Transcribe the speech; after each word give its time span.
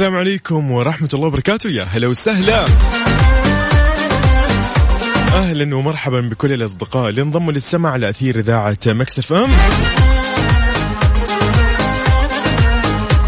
السلام 0.00 0.16
عليكم 0.16 0.70
ورحمة 0.70 1.08
الله 1.14 1.26
وبركاته. 1.26 1.70
يا 1.70 1.84
هلا 1.84 2.06
وسهلا. 2.06 2.64
أهلا 5.34 5.76
ومرحبا 5.76 6.20
بكل 6.20 6.52
الأصدقاء 6.52 7.08
اللي 7.08 7.22
انضموا 7.22 7.52
للسمع 7.52 7.90
على 7.90 8.10
أثير 8.10 8.38
إذاعة 8.38 8.78
مكسف 8.86 9.32
أم. 9.32 9.48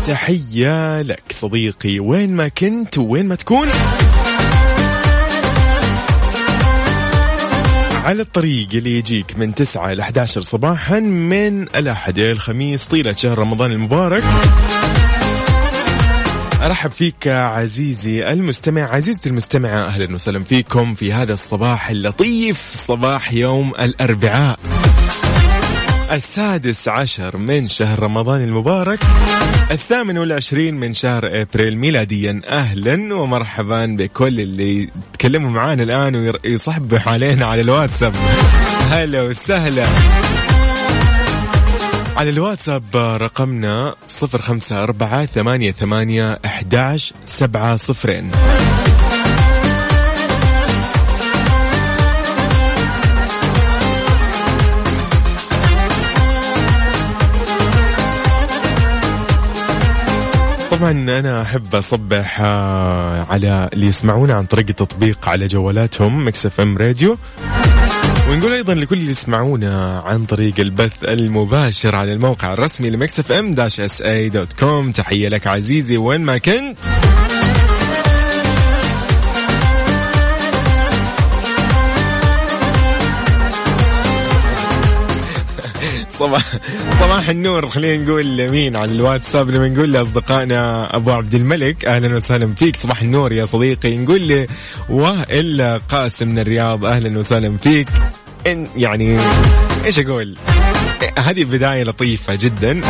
تحية 0.07 1.03
لك 1.03 1.23
صديقي 1.35 2.01
وين 2.01 2.37
ما 2.37 2.49
كنت 2.49 2.99
وين 2.99 3.29
ما 3.29 3.35
تكون. 3.35 3.69
على 8.05 8.23
الطريق 8.23 8.69
اللي 8.75 8.99
يجيك 8.99 9.39
من 9.39 9.55
9 9.55 9.93
إلى 9.93 10.03
11 10.03 10.41
صباحا 10.41 11.01
من 11.01 11.63
الأحد 11.63 12.19
إلى 12.19 12.33
الخميس 12.33 12.85
طيلة 12.85 13.13
شهر 13.13 13.39
رمضان 13.39 13.73
المبارك. 13.73 14.23
أرحب 16.63 16.91
فيك 16.91 17.29
عزيزي 17.29 18.33
المستمع 18.33 18.83
عزيزتي 18.83 19.29
المستمعة 19.29 19.87
أهلا 19.87 20.15
وسهلا 20.15 20.45
فيكم 20.45 20.95
في 20.95 21.13
هذا 21.13 21.33
الصباح 21.33 21.91
اللطيف 21.91 22.75
صباح 22.77 23.33
يوم 23.33 23.73
الأربعاء 23.81 24.59
السادس 26.13 26.89
عشر 26.89 27.37
من 27.37 27.69
شهر 27.69 28.03
رمضان 28.03 28.45
المبارك 28.45 28.99
الثامن 29.71 30.19
والعشرين 30.19 30.75
من 30.75 30.95
شهر 30.95 31.23
إبريل 31.25 31.79
ميلاديا. 31.79 32.41
أهلا 32.49 33.15
ومرحبا 33.15 33.87
بكل 33.87 34.41
اللي 34.41 34.91
يتكلموا 35.13 35.51
معانا 35.51 35.83
الآن 35.83 36.17
ويصحبوا 36.45 36.99
علينا 37.07 37.47
على 37.47 37.61
الواتساب. 37.61 38.15
هلا 38.91 39.23
وسهلا. 39.23 39.85
على 42.17 42.31
الواتساب 42.31 42.97
رقمنا 42.97 43.95
صفر 44.09 44.43
خمسة 44.43 44.83
أربعة 44.83 45.27
ثمانية 45.27 45.73
ثمانية 45.73 46.41
أحداش 46.45 47.15
سبعة 47.27 47.77
صفرين. 47.77 48.31
طبعا 60.71 60.91
أنا 60.91 61.43
أحب 61.43 61.75
أصبح 61.75 62.41
على 63.31 63.71
اللي 63.73 63.87
يسمعونا 63.87 64.35
عن 64.35 64.47
طريق 64.47 64.67
التطبيق 64.69 65.29
على 65.29 65.47
جوالاتهم 65.47 66.27
Mix 66.27 66.47
FM 66.47 66.79
Radio. 66.79 67.19
ونقول 68.33 68.53
أيضا 68.53 68.75
لكل 68.75 68.97
اللي 68.99 69.11
يسمعونا 69.11 69.99
عن 69.99 70.25
طريق 70.25 70.61
البث 70.61 71.05
المباشر 71.05 71.97
على 71.97 72.13
الموقع 72.13 72.53
الرسمي 72.53 72.91
ل 72.91 72.98
Mix 72.98 73.21
FM 73.21 73.55
dash 73.55 73.81
SA 73.81 74.03
dot 74.03 74.53
com. 74.53 74.91
تحية 74.91 75.29
لك 75.29 75.47
عزيزي 75.47 75.97
وين 75.97 76.21
ما 76.21 76.39
كنت. 76.39 76.79
صباح 86.23 86.43
صباح 87.01 87.29
النور. 87.29 87.69
خلينا 87.69 88.05
نقول 88.05 88.51
مين 88.51 88.77
على 88.77 88.93
الواتساب. 88.93 89.51
لما 89.51 89.69
نقول 89.69 89.93
لأصدقائنا 89.93 90.97
أبو 90.97 91.11
عبد 91.11 91.35
الملك. 91.35 91.85
أهلا 91.85 92.17
وسهلا 92.17 92.55
فيك. 92.55 92.77
صباح 92.77 93.03
النور 93.03 93.33
يا 93.33 93.45
صديقي. 93.45 93.97
نقول 93.97 94.21
لي 94.21 94.47
وائل 94.89 95.81
قاسم 95.89 96.29
من 96.29 96.39
الرياض. 96.39 96.85
أهلا 96.85 97.19
وسهلا 97.19 97.59
فيك. 97.59 97.89
إن 98.47 98.69
يعني 98.77 99.19
إيش 99.85 99.99
أقول؟ 99.99 100.37
هذه 101.19 101.45
بداية 101.45 101.83
لطيفة 101.83 102.35
جدا. 102.35 102.81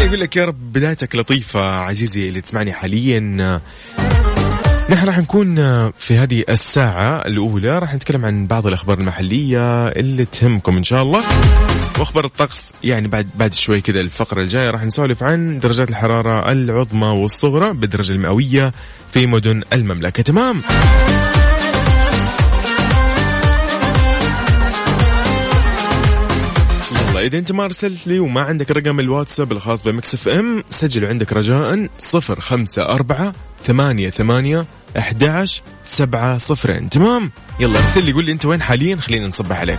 يقول 0.00 0.20
لك 0.20 0.36
يا 0.36 0.44
رب 0.44 0.72
بدايتك 0.72 1.16
لطيفة 1.16 1.60
عزيزي 1.60 2.28
اللي 2.28 2.40
تسمعني 2.40 2.72
حاليا. 2.72 3.60
نحن 4.90 5.06
راح 5.06 5.18
نكون 5.18 5.56
في 5.90 6.16
هذه 6.16 6.44
الساعة 6.48 7.16
الأولى. 7.26 7.78
راح 7.78 7.94
نتكلم 7.94 8.24
عن 8.24 8.46
بعض 8.46 8.66
الأخبار 8.66 8.98
المحلية 8.98 9.88
اللي 9.88 10.24
تهمكم 10.24 10.76
إن 10.76 10.84
شاء 10.84 11.02
الله. 11.02 11.22
وأخبار 11.98 12.24
الطقس 12.24 12.74
يعني 12.84 13.08
بعد 13.08 13.28
بعد 13.34 13.52
شوي 13.52 13.80
كذا 13.80 14.00
الفقرة 14.00 14.42
الجاية 14.42 14.70
راح 14.70 14.84
نسولف 14.84 15.22
عن 15.22 15.58
درجات 15.58 15.90
الحرارة 15.90 16.52
العظمى 16.52 17.06
والصغرى 17.06 17.72
بالدرجة 17.72 18.12
المئوية 18.12 18.72
في 19.12 19.26
مدن 19.26 19.62
المملكة. 19.72 20.22
تمام؟ 20.22 20.60
يلا 27.10 27.20
إذا 27.20 27.38
أنت 27.38 27.52
ما 27.52 27.64
أرسلت 27.64 28.06
لي 28.06 28.18
وما 28.18 28.40
عندك 28.40 28.70
رقم 28.70 29.00
الواتساب 29.00 29.52
الخاص 29.52 29.82
ب 29.82 30.14
Mix 30.14 30.28
FM 30.28 30.64
سجله 30.70 31.08
عندك 31.08 31.32
رجاء 31.32 31.88
صفر 31.98 32.40
خمسة 32.40 32.82
أربعة 32.82 33.32
ثمانية 33.64 34.10
ثمانية 34.10 34.64
أحد 34.98 35.24
عشر 35.24 35.62
سبعة 35.84 36.38
صفرين. 36.38 36.88
تمام؟ 36.88 37.30
يلا 37.60 37.78
ارسل 37.78 38.04
لي 38.04 38.12
قول 38.12 38.24
لي 38.24 38.32
أنت 38.32 38.44
وين 38.44 38.62
حاليا؟ 38.62 38.96
خلينا 38.96 39.26
نصبح 39.26 39.60
عليك. 39.60 39.78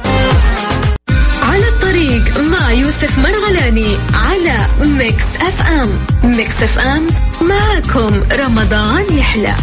على 1.44 1.68
الطريق 1.68 2.38
مع 2.38 2.72
يوسف 2.72 3.20
مرغلاني 3.20 3.98
على 4.14 4.66
Mix 4.82 5.36
FM. 5.42 5.90
ميكس 6.24 6.64
أف 6.64 6.80
أم 6.80 7.08
معكم 7.42 8.24
رمضان 8.32 9.18
يحلى. 9.18 9.56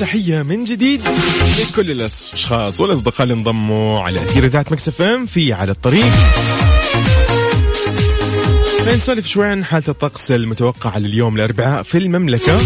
تحية 0.00 0.42
من 0.42 0.64
جديد 0.64 1.00
لكل 1.60 1.90
الأشخاص 1.90 2.80
والأصدقاء 2.80 3.22
اللي 3.22 3.34
انضموا 3.34 4.00
على 4.00 4.22
أثير 4.22 4.44
إذاعة 4.44 4.66
مكسف 4.70 5.02
إم 5.02 5.26
في 5.26 5.52
على 5.52 5.72
الطريق. 5.72 6.04
نسولف 8.94 9.26
شوي 9.26 9.46
عن 9.46 9.64
حالة 9.64 9.84
الطقس 9.88 10.30
المتوقعة 10.30 10.98
لليوم 10.98 11.36
الأربعاء 11.36 11.82
في 11.82 11.98
المملكة. 11.98 12.58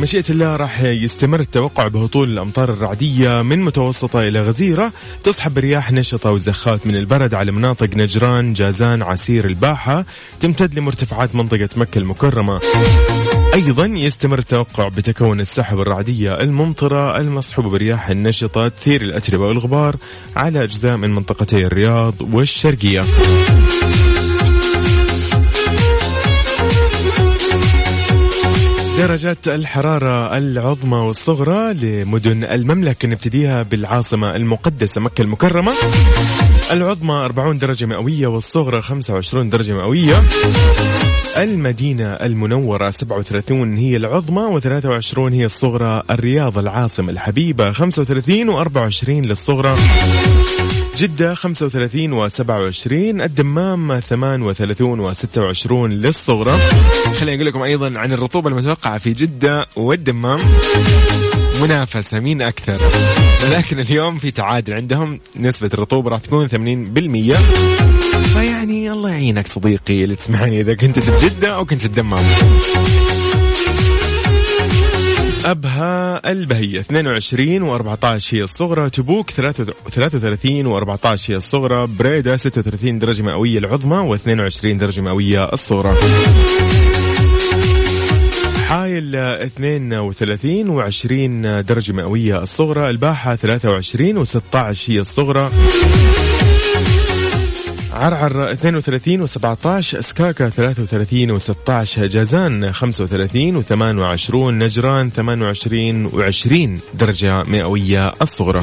مشيئة 0.00 0.24
الله 0.30 0.56
راح 0.56 0.82
يستمر 0.82 1.40
التوقع 1.40 1.88
بهطول 1.88 2.30
الأمطار 2.30 2.72
الرعدية 2.72 3.42
من 3.42 3.62
متوسطة 3.62 4.28
إلى 4.28 4.40
غزيرة. 4.40 4.92
تصحب 5.24 5.54
برياح 5.54 5.92
نشطة 5.92 6.30
وزخات 6.30 6.86
من 6.86 6.96
البرد 6.96 7.34
على 7.34 7.52
مناطق 7.52 7.96
نجران 7.96 8.52
جازان 8.52 9.02
عسير 9.02 9.44
الباحة. 9.44 10.04
تمتد 10.40 10.78
لمرتفعات 10.78 11.34
منطقة 11.34 11.68
مكة 11.76 11.98
المكرمة. 11.98 12.60
أيضا 13.56 13.86
يستمر 13.86 14.38
التوقع 14.38 14.88
بتكون 14.88 15.40
السحب 15.40 15.78
الرعدية 15.80 16.40
الممطرة 16.40 17.20
المصحوبة 17.20 17.68
برياح 17.68 18.10
النشطة 18.10 18.68
تثير 18.68 19.02
الأتربة 19.02 19.46
والغبار 19.46 19.96
على 20.36 20.62
أجزاء 20.62 20.96
من 20.96 21.14
منطقتي 21.14 21.56
الرياض 21.56 22.14
والشرقية. 22.20 23.04
درجات 28.98 29.48
الحرارة 29.48 30.36
العظمى 30.36 30.96
والصغرى 30.96 31.74
لمدن 31.74 32.44
المملكة 32.44 33.08
نبتديها 33.08 33.62
بالعاصمة 33.62 34.36
المقدسة 34.36 35.00
مكة 35.00 35.22
المكرمة. 35.22 35.72
العظمى 36.70 37.14
40 37.14 37.58
درجة 37.58 37.86
مئوية 37.86 38.26
والصغرى 38.26 38.82
25 38.82 39.50
درجة 39.50 39.72
مئوية. 39.72 40.22
المدينة 41.36 42.12
المنورة 42.12 42.90
37 42.90 43.76
هي 43.76 43.96
العظمى 43.96 44.60
و23 44.60 45.18
هي 45.18 45.44
الصغرى. 45.44 46.02
الرياض 46.10 46.58
العاصمة 46.58 47.12
الحبيبة 47.12 47.72
35 47.72 48.64
و24 48.64 49.08
للصغرى. 49.08 49.76
جدة 50.96 51.34
35 51.34 52.28
و27 52.28 52.92
الدمام 52.92 54.00
38 54.00 55.14
و26 55.14 55.72
للصغرى. 55.72 56.58
خليني 57.20 57.36
أقول 57.36 57.46
لكم 57.46 57.62
أيضا 57.62 57.98
عن 57.98 58.12
الرطوبة 58.12 58.48
المتوقعة 58.48 58.98
في 58.98 59.12
جدة 59.12 59.66
والدمام. 59.76 60.40
منافسة 61.62 62.20
مين 62.20 62.42
أكثر؟ 62.42 62.80
لكن 63.52 63.80
اليوم 63.80 64.18
في 64.18 64.30
تعادل 64.30 64.74
عندهم. 64.74 65.20
نسبة 65.40 65.70
الرطوبة 65.74 66.10
راح 66.10 66.20
تكون 66.20 66.48
80% 66.48 67.36
فيعني 68.36 68.92
الله 68.92 69.10
يعينك 69.10 69.46
صديقي 69.46 70.04
اللي 70.04 70.16
تسمعني 70.16 70.60
إذا 70.60 70.74
كنت 70.74 70.98
في 70.98 71.26
جدة 71.26 71.48
أو 71.48 71.64
كنت 71.64 71.80
في 71.80 71.86
الدمام. 71.86 72.24
أبها 75.44 76.32
البهية 76.32 76.80
22 76.80 77.78
و14 77.78 78.04
هي 78.30 78.42
الصغرى 78.42 78.90
تبوك 78.90 79.30
33 79.30 80.64
و14 80.64 81.30
هي 81.30 81.36
الصغرى 81.36 81.86
بريدة 81.98 82.36
36 82.36 82.98
درجة 82.98 83.22
مئوية 83.22 83.58
العظمى 83.58 84.16
و22 84.16 84.66
درجة 84.66 85.00
مئوية 85.00 85.44
الصغرى. 85.44 85.94
حايل 88.68 89.16
32 89.16 90.82
و20 90.82 91.64
درجة 91.66 91.92
مئوية 91.92 92.42
الصغرى 92.42 92.90
الباحة 92.90 93.36
23 93.36 94.24
و16 94.24 94.36
هي 94.86 95.00
الصغرى 95.00 95.50
عرعر 97.96 98.52
32 98.52 99.26
و17 99.26 100.00
سكاكا 100.00 100.48
33 100.48 101.38
و16 101.38 101.98
جازان 101.98 102.72
35 102.72 103.64
و28 103.64 104.34
نجران 104.34 105.10
28 105.10 106.10
و20 106.12 106.80
درجة 106.94 107.42
مئوية 107.42 108.12
الصغرى. 108.22 108.60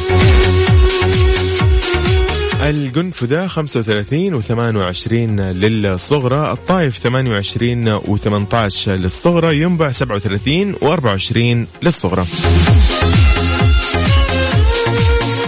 القنفذة 2.61 3.47
35 3.47 4.41
و28 4.41 5.13
للصغرى 5.55 6.51
الطايف 6.51 6.99
28 6.99 7.99
و18 7.99 8.87
للصغرى 8.87 9.61
ينبع 9.61 9.91
37 9.91 10.75
و24 10.75 11.67
للصغرى. 11.83 12.23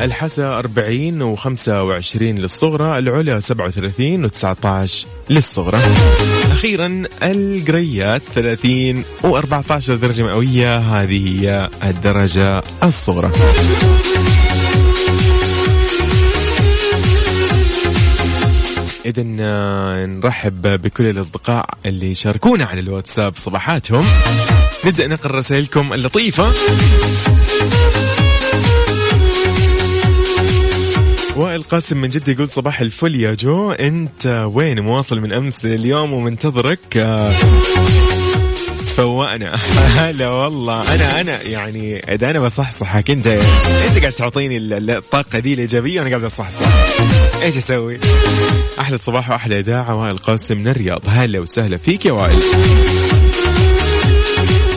الحسا 0.06 0.60
40 0.60 1.36
و25 1.36 2.22
للصغرى 2.22 3.00
العلا 3.00 3.40
37 3.40 4.30
و19 4.30 5.06
للصغرى. 5.30 5.78
أخيرا 6.52 7.04
القريات 7.24 8.22
30 8.22 9.04
و14 9.24 9.92
درجة 9.92 10.24
مئوية 10.24 10.78
هذه 10.78 11.42
هي 11.42 11.70
الدرجة 11.84 12.64
الصغرى. 12.84 13.32
إذا 19.06 19.24
نرحب 20.06 20.82
بكل 20.82 21.04
الأصدقاء 21.10 21.70
اللي 21.86 22.16
شاركونا 22.16 22.66
على 22.66 22.80
الواتساب 22.80 23.34
صباحاتهم. 23.38 24.06
نبدأ 24.86 25.08
نقرأ 25.08 25.38
رسائلكم 25.38 25.94
اللطيفة. 25.94 26.52
وائل 31.36 31.64
قاسم 31.64 31.98
من 31.98 32.08
جدة 32.08 32.34
يقول 32.34 32.50
صباح 32.50 32.82
الفل 32.82 33.16
يا 33.16 33.34
جو. 33.34 33.72
أنت 33.72 34.46
وين؟ 34.54 34.80
مواصل 34.80 35.22
من 35.22 35.34
أمس 35.34 35.66
لليوم 35.66 36.14
ومنتظرك. 36.14 36.80
تفوقنا. 38.88 39.56
هلا 40.00 40.30
والله. 40.30 40.96
أنا 40.96 41.22
أنا 41.22 41.42
يعني 41.42 42.00
إذا 42.00 42.30
أنا 42.30 42.40
بصحصحك 42.40 43.12
انت؟ 43.12 43.28
أنت 43.28 44.00
قاعد 44.00 44.12
تعطيني 44.12 44.58
الطاقة 44.58 45.40
دي 45.40 45.54
الإيجابية 45.54 46.00
وأنا 46.00 46.10
قاعد 46.10 46.24
اصحصح 46.24 46.68
إيش 47.44 47.58
أسوي؟ 47.58 48.00
أحلى 48.80 48.98
صباح 48.98 49.30
وأحلى 49.30 49.60
إذاعة. 49.60 49.96
وائل 49.96 50.18
قاسم 50.18 50.58
من 50.58 50.68
الرياض. 50.68 51.02
هلا 51.08 51.40
وسهلا 51.40 51.78
فيك 51.78 52.06
يا 52.06 52.12
وائل. 52.12 52.40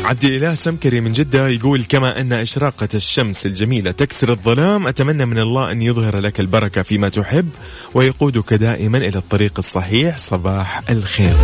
عبد 0.08 0.25
الإله 0.25 0.55
سمكري 0.55 1.00
من 1.00 1.12
جدة 1.12 1.49
يقول 1.49 1.84
كما 1.88 2.20
أن 2.20 2.32
إشراقة 2.32 2.88
الشمس 2.94 3.46
الجميلة 3.46 3.90
تكسر 3.90 4.32
الظلام 4.32 4.87
أتمنى 4.87 5.26
من 5.26 5.38
الله 5.38 5.72
أن 5.72 5.82
يظهر 5.82 6.19
لك 6.19 6.40
البركة 6.40 6.82
فيما 6.82 7.08
تحب 7.08 7.49
ويقودك 7.94 8.55
دائما 8.55 8.99
إلى 8.99 9.19
الطريق 9.19 9.52
الصحيح. 9.58 10.19
صباح 10.19 10.90
الخير. 10.90 11.37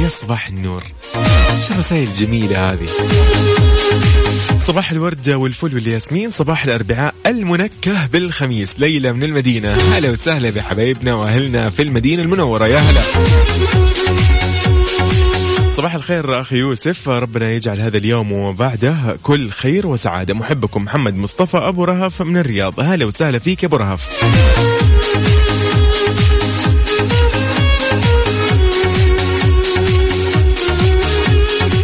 يا 0.00 0.08
صباح 0.08 0.48
النور. 0.48 0.82
شو 1.68 1.74
الرسائل 1.74 2.08
الجميلة 2.08 2.72
هذه؟ 2.72 2.86
صباح 4.66 4.90
الورد 4.90 5.30
والفل 5.30 5.74
والياسمين 5.74 6.30
صباح 6.30 6.64
الأربعاء 6.64 7.14
المنكه 7.26 8.06
بالخميس. 8.06 8.80
ليلى 8.80 9.12
من 9.12 9.22
المدينة. 9.22 9.74
هلا 9.74 10.10
وسهلا 10.10 10.50
بحبايبنا 10.50 11.14
وأهلنا 11.14 11.70
في 11.70 11.82
المدينة 11.82 12.22
المنورة. 12.22 12.66
يا 12.66 12.78
هلا. 12.78 13.02
صباح 15.78 15.94
الخير 15.94 16.40
أخي 16.40 16.56
يوسف. 16.56 17.08
ربنا 17.08 17.50
يجعل 17.50 17.80
هذا 17.80 17.98
اليوم 17.98 18.32
وبعده 18.32 18.94
كل 19.22 19.50
خير 19.50 19.86
وسعادة. 19.86 20.34
محبكم 20.34 20.84
محمد 20.84 21.14
مصطفى 21.14 21.56
أبو 21.56 21.84
رهف 21.84 22.22
من 22.22 22.36
الرياض. 22.36 22.80
أهلا 22.80 23.06
وسهلا 23.06 23.38
فيك 23.38 23.64
أبو 23.64 23.76
رهف. 23.76 24.24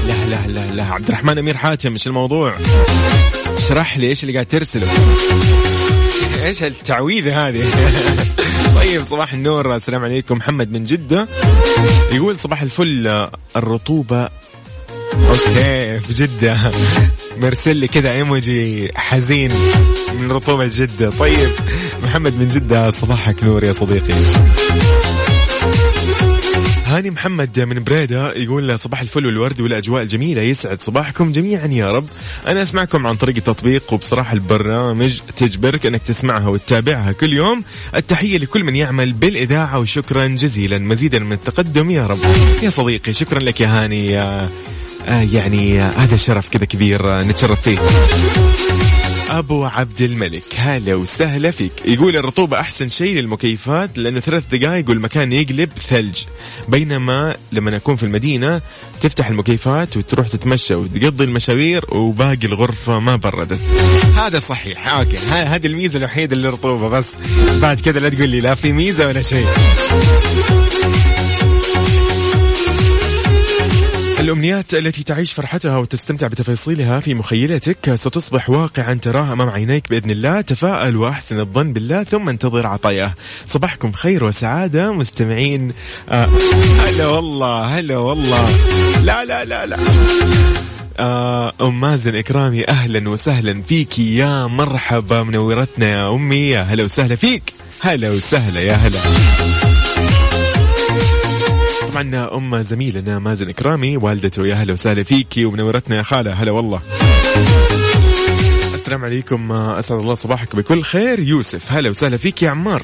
لا 0.08 0.26
لا 0.30 0.46
لا 0.46 0.74
لا. 0.74 0.84
عبد 0.84 1.08
الرحمن 1.08 1.38
أمير 1.38 1.56
حاتم 1.56 1.92
إيش 1.92 2.06
الموضوع؟ 2.06 2.54
اشرح 3.56 3.98
لي 3.98 4.06
إيش 4.06 4.22
اللي 4.22 4.32
قاعد 4.32 4.46
ترسله. 4.46 4.86
إيش 6.44 6.62
التعويذة 6.62 7.48
هذه؟ 7.48 7.64
طيب 8.80 9.04
صباح 9.04 9.32
النور. 9.32 9.76
السلام 9.76 10.04
عليكم. 10.04 10.36
محمد 10.36 10.72
من 10.72 10.84
جدة. 10.84 11.28
يقول 12.12 12.38
صباح 12.38 12.62
الفل 12.62 13.28
الرطوبة. 13.56 14.28
أوكي 15.14 16.00
في 16.00 16.12
جدة. 16.12 16.70
مرسل 17.40 17.76
لي 17.76 17.88
كذا 17.88 18.12
إيموجي 18.12 18.90
حزين 18.94 19.52
من 20.20 20.32
رطوبة 20.32 20.66
جدة. 20.66 21.10
طيب 21.10 21.50
محمد 22.04 22.36
من 22.36 22.48
جدة 22.48 22.90
صباحك 22.90 23.44
نور 23.44 23.64
يا 23.64 23.72
صديقي. 23.72 24.14
هاني 26.94 27.10
محمد 27.10 27.60
من 27.60 27.84
بريدة 27.84 28.32
يقول 28.32 28.78
صباح 28.78 29.00
الفل 29.00 29.26
والورد 29.26 29.60
والأجواء 29.60 30.02
الجميلة 30.02 30.42
يسعد 30.42 30.80
صباحكم 30.80 31.32
جميعا 31.32 31.66
يا 31.66 31.92
رب. 31.92 32.06
أنا 32.46 32.62
أسمعكم 32.62 33.06
عن 33.06 33.16
طريق 33.16 33.36
التطبيق 33.36 33.92
وبصراحة 33.92 34.32
البرنامج 34.32 35.20
تجبرك 35.36 35.86
إنك 35.86 36.02
تسمعها 36.02 36.48
وتتابعها 36.48 37.12
كل 37.12 37.32
يوم. 37.32 37.64
التحية 37.96 38.38
لكل 38.38 38.64
من 38.64 38.76
يعمل 38.76 39.12
بالإذاعة 39.12 39.78
وشكرا 39.78 40.26
جزيلا 40.26 40.78
مزيدا 40.78 41.18
من 41.18 41.32
التقدم 41.32 41.90
يا 41.90 42.06
رب. 42.06 42.18
يا 42.62 42.70
صديقي 42.70 43.14
شكرا 43.14 43.38
لك 43.38 43.60
يا 43.60 43.68
هاني. 43.68 44.06
يا 44.06 44.48
آه 45.08 45.22
يعني 45.32 45.82
آه 45.82 45.90
هذا 45.90 46.16
شرف 46.16 46.48
كذا 46.48 46.64
كبير 46.64 47.18
آه 47.18 47.22
نتشرف 47.22 47.60
فيه. 47.60 47.78
أبو 49.30 49.64
عبد 49.64 50.00
الملك 50.00 50.44
هلا 50.56 50.94
وسهلا 50.94 51.50
فيك. 51.50 51.72
يقول 51.84 52.16
الرطوبة 52.16 52.60
أحسن 52.60 52.88
شيء 52.88 53.14
للمكيفات 53.14 53.98
لأنه 53.98 54.20
ثلاث 54.20 54.44
دقائق 54.52 54.88
والمكان 54.88 55.32
يقلب 55.32 55.70
ثلج. 55.88 56.22
بينما 56.68 57.34
لما 57.52 57.76
اكون 57.76 57.96
في 57.96 58.02
المدينة 58.02 58.62
تفتح 59.00 59.28
المكيفات 59.28 59.96
وتروح 59.96 60.28
تتمشى 60.28 60.74
وتقضي 60.74 61.24
المشاوير 61.24 61.84
وباقي 61.94 62.46
الغرفة 62.46 62.98
ما 62.98 63.16
بردت. 63.16 63.60
هذا 64.16 64.38
صحيح 64.38 64.88
أوكي. 64.88 65.16
هذه 65.16 65.66
الميزة 65.66 65.98
الوحيدة 65.98 66.36
للرطوبة 66.36 66.88
بس 66.88 67.08
بعد 67.62 67.80
كذا 67.80 68.00
لا 68.00 68.08
تقول 68.08 68.28
لي 68.28 68.40
لا 68.40 68.54
في 68.54 68.72
ميزة 68.72 69.06
ولا 69.06 69.22
شيء. 69.22 69.46
الأمنيات 74.24 74.74
التي 74.74 75.02
تعيش 75.02 75.32
فرحتها 75.32 75.76
وتستمتع 75.76 76.26
بتفاصيلها 76.26 77.00
في 77.00 77.14
مخيلتك 77.14 77.94
ستصبح 77.94 78.50
واقعا 78.50 78.94
تراها 78.94 79.32
أمام 79.32 79.48
عينيك 79.48 79.90
بإذن 79.90 80.10
الله. 80.10 80.40
تفاءل 80.40 80.96
وأحسن 80.96 81.40
الظن 81.40 81.72
بالله 81.72 82.04
ثم 82.04 82.28
انتظر 82.28 82.66
عطاياه. 82.66 83.14
صباحكم 83.46 83.92
خير 83.92 84.24
وسعادة 84.24 84.92
مستمعين. 84.92 85.72
آه 86.08 86.28
هلا 86.78 87.06
والله 87.06 87.64
هلا 87.64 87.96
والله. 87.96 88.50
لا 89.02 89.24
لا 89.24 89.44
لا 89.44 89.66
لا. 89.66 89.76
آه 90.98 91.52
أم 91.60 91.80
مازن 91.80 92.14
إكرامي 92.14 92.68
أهلا 92.68 93.08
وسهلا 93.08 93.62
فيك 93.62 93.98
يا 93.98 94.46
مرحبا 94.46 95.22
منورتنا. 95.22 95.86
يا 95.86 96.14
أمي 96.14 96.36
يا 96.36 96.60
هلا 96.60 96.84
وسهلا 96.84 97.16
فيك. 97.16 97.42
هلا 97.80 98.10
وسهلا 98.10 98.60
يا 98.60 98.74
هلا. 98.74 98.98
طبعا 101.94 102.28
أم 102.36 102.62
زميلنا 102.62 103.18
مازن 103.18 103.50
كرامي 103.50 103.96
والدته 103.96 104.46
يا 104.46 104.54
هلا 104.54 104.72
وسهلا 104.72 105.02
فيكي 105.02 105.44
ومنورتنا 105.44 105.96
يا 105.96 106.02
خالة. 106.02 106.32
هلا 106.32 106.52
والله. 106.52 106.80
السلام 108.74 109.04
عليكم. 109.04 109.52
أسعد 109.52 110.00
الله 110.00 110.14
صباحك 110.14 110.56
بكل 110.56 110.82
خير. 110.82 111.18
يوسف 111.20 111.72
هلا 111.72 111.90
وسهلا 111.90 112.16
فيك 112.16 112.42
يا 112.42 112.50
عمار. 112.50 112.82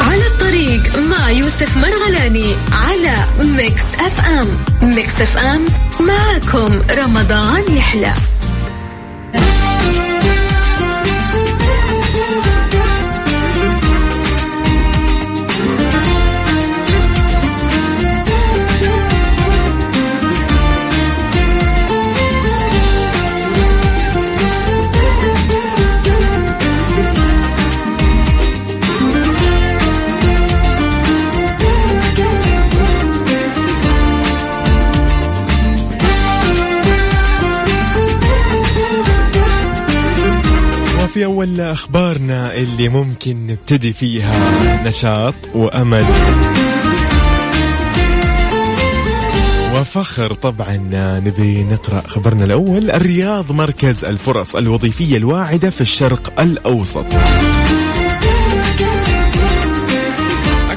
على 0.00 0.26
الطريق 0.26 0.98
مع 0.98 1.30
يوسف 1.30 1.76
مرغلاني 1.76 2.54
على 2.72 3.16
Mix 3.40 3.94
FM. 3.94 4.48
Mix 4.82 5.20
FM 5.20 5.66
معكم 6.00 6.82
رمضان 6.98 7.76
يحلى. 7.76 8.12
أخبارنا 41.60 42.54
اللي 42.54 42.88
ممكن 42.88 43.46
نبتدي 43.46 43.92
فيها 43.92 44.32
نشاط 44.84 45.34
وأمل. 45.54 46.04
وفخر 49.74 50.34
طبعا 50.34 50.76
نبي 51.24 51.62
نقرأ 51.62 52.02
خبرنا 52.06 52.44
الأول. 52.44 52.90
الرياض 52.90 53.52
مركز 53.52 54.04
الفرص 54.04 54.56
الوظيفية 54.56 55.16
الواعدة 55.16 55.70
في 55.70 55.80
الشرق 55.80 56.40
الأوسط. 56.40 57.06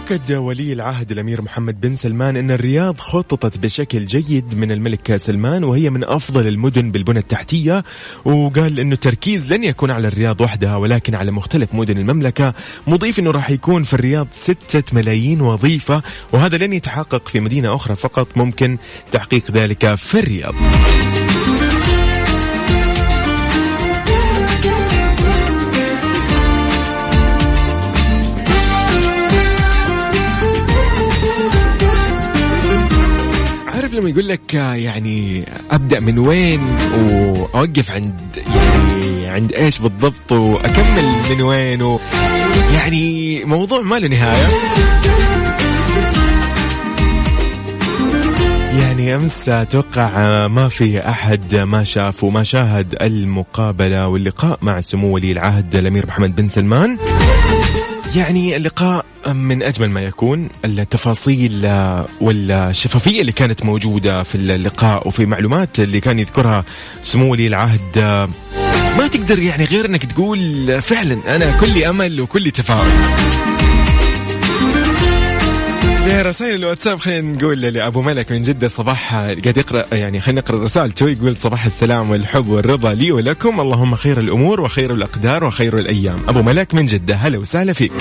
أكد 0.04 0.32
ولي 0.34 0.74
العهد 0.74 1.12
الأمير 1.12 1.42
محمد 1.42 1.82
بن 1.82 1.96
سلمان 1.96 2.38
أن 2.38 2.52
الرياض 2.52 2.98
خططت 2.98 3.58
بشكل 3.58 4.06
جيد 4.06 4.56
من 4.56 4.72
الملك 4.72 5.16
سلمان 5.16 5.64
وهي 5.64 5.90
من 5.90 6.04
أفضل 6.04 6.48
المدن 6.48 6.92
بالبنى 6.92 7.20
التحتية 7.20 7.84
وقال 8.26 8.80
أنه 8.80 8.94
التركيز 8.94 9.46
لن 9.46 9.64
يكون 9.64 9.92
على 9.92 10.08
الرياض 10.08 10.42
وحدها 10.42 10.76
ولكن 10.76 11.16
على 11.16 11.32
مختلف 11.32 11.74
مدن 11.74 11.98
المملكة. 11.98 12.54
مضيف 12.88 13.20
أنه 13.20 13.32
راح 13.32 13.50
يكون 13.50 13.84
في 13.84 13.94
الرياض 13.94 14.28
ستة 14.32 14.96
ملايين 14.96 15.42
وظيفة 15.42 16.04
وهذا 16.34 16.58
لن 16.58 16.74
يتحقق 16.74 17.28
في 17.28 17.40
مدينة 17.40 17.76
أخرى 17.76 17.96
فقط 17.96 18.28
ممكن 18.38 18.78
تحقيق 19.12 19.52
ذلك 19.52 19.96
في 19.96 20.20
الرياض. 20.20 20.56
لما 33.94 34.10
يقول 34.10 34.28
لك 34.28 34.54
يعني 34.54 35.46
أبدأ 35.72 36.00
من 36.00 36.20
وين 36.20 36.62
وأوقف 36.94 37.92
عند 37.92 38.44
يعني 38.48 39.28
عند 39.28 39.54
إيش 39.54 39.80
بالضبط 39.80 40.32
وأكمل 40.32 41.06
من 41.30 41.42
وين 41.42 41.82
و 41.82 42.00
يعني 42.74 43.44
موضوع 43.46 43.82
ما 43.82 43.96
له 43.96 44.08
نهاية. 44.08 44.48
يعني 48.80 49.16
أمس 49.16 49.50
أتوقع 49.50 50.48
ما 50.48 50.68
في 50.68 51.10
أحد 51.10 51.56
ما 51.56 51.84
شاف 51.84 52.24
وما 52.24 52.44
شاهد 52.44 52.96
المقابلة 53.02 54.08
واللقاء 54.08 54.60
مع 54.62 54.82
سمو 54.82 55.16
ولي 55.16 55.32
العهد 55.32 55.76
الأمير 55.76 56.06
محمد 56.08 56.36
بن 56.36 56.48
سلمان. 56.48 56.98
يعني 58.16 58.56
اللقاء 58.56 59.06
من 59.28 59.64
أجمل 59.64 59.90
ما 59.90 60.02
يكون 60.02 60.50
التفاصيل 60.66 61.70
والشفافية 62.22 63.22
اللي 63.22 63.32
كانت 63.32 63.66
موجودة 63.66 64.24
في 64.24 64.36
اللقاء 64.36 65.08
وفي 65.08 65.26
معلومات 65.26 65.80
اللي 65.80 66.00
كان 66.00 66.20
يذكرها 66.20 66.64
سمو 67.02 67.32
ولي 67.32 67.48
العهد. 67.48 67.98
ما 68.98 69.08
تقدر 69.08 69.40
يعني 69.40 69.66
غير 69.66 69.86
إنك 69.86 70.06
تقول 70.06 70.82
فعلا 70.82 71.36
أنا 71.36 71.58
كلي 71.58 71.90
أمل 71.90 72.22
وكلي 72.22 72.52
تفاؤل. 72.52 72.92
رسائل 76.08 76.56
الواتساب. 76.56 77.00
خلينا 77.00 77.32
نقول 77.38 77.62
لأبو 77.62 78.02
ملك 78.02 78.32
من 78.32 78.44
جدة 78.44 78.68
صباح 78.68 79.16
قاعد 79.16 79.58
يقرأ 79.58 79.86
يعني 79.92 80.22
خلينا 80.22 80.42
نقرأ 80.42 80.64
رسالته 80.64 81.10
يقول 81.10 81.38
صباح 81.38 81.66
السلام 81.66 82.10
والحب 82.10 82.48
والرضا 82.48 82.94
لي 82.94 83.12
ولكم. 83.12 83.62
اللهم 83.62 83.96
خير 83.96 84.20
الأمور 84.20 84.62
وخير 84.62 84.94
الأقدار 84.94 85.44
وخير 85.44 85.78
الأيام. 85.78 86.20
أبو 86.28 86.42
ملك 86.42 86.74
من 86.74 86.86
جدة 86.86 87.16
هلا 87.16 87.38
وسهلا 87.38 87.74
فيك. 87.74 87.92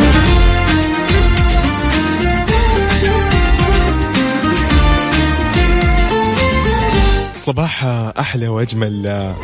صباح 7.47 7.85
أحلى 8.19 8.49
وأجمل. 8.49 9.07
آه، 9.07 9.37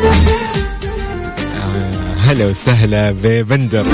هلا 2.19 2.45
وسهلا 2.45 3.11
ببندر. 3.23 3.87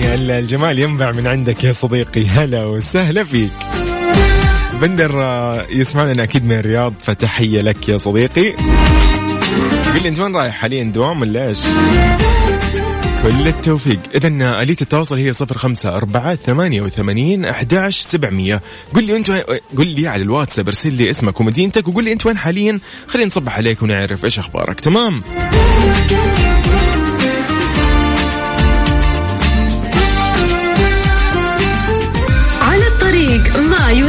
يعني 0.00 0.38
الجمال 0.38 0.78
ينبع 0.78 1.12
من 1.12 1.26
عندك 1.26 1.64
يا 1.64 1.72
صديقي. 1.72 2.26
هلا 2.26 2.64
وسهلا 2.64 3.24
فيك. 3.24 3.50
بندر 4.80 5.22
آه، 5.22 5.66
يسمعنا 5.70 6.22
أكيد 6.22 6.44
من 6.44 6.52
الرياض 6.58 6.94
فتحية 7.04 7.60
لك 7.60 7.88
يا 7.88 7.98
صديقي. 7.98 8.50
قل 9.94 10.02
لي 10.02 10.08
أنت 10.08 10.18
وين 10.18 10.36
رايح؟ 10.36 10.54
حاليا 10.54 10.84
دوام 10.84 11.20
ولا 11.20 11.48
إيش؟ 11.48 11.58
كل 13.22 13.48
التوفيق. 13.48 14.00
إذا 14.14 14.28
آلية 14.62 14.76
التواصل 14.82 15.16
هي 15.16 15.32
صفر 15.32 15.58
خمسة 15.58 15.96
أربعة 15.96 16.34
ثمانية 16.34 16.82
وثمانين 16.82 17.44
أحداش 17.44 18.00
سبعمية. 18.00 18.60
قل 18.94 19.04
لي 19.04 19.16
أنت 19.16 19.30
قل 19.76 19.86
لي 19.86 20.08
على 20.08 20.22
الواتساب 20.22 20.66
ارسل 20.66 20.92
لي 20.92 21.10
اسمك 21.10 21.40
ومدينتك 21.40 21.88
وقل 21.88 22.04
لي 22.04 22.12
أنت 22.12 22.26
وين 22.26 22.38
حاليا. 22.38 22.80
خلينا 23.06 23.26
نصبح 23.26 23.56
عليك 23.56 23.82
ونعرف 23.82 24.24
إيش 24.24 24.38
أخبارك. 24.38 24.80
تمام؟ 24.80 25.22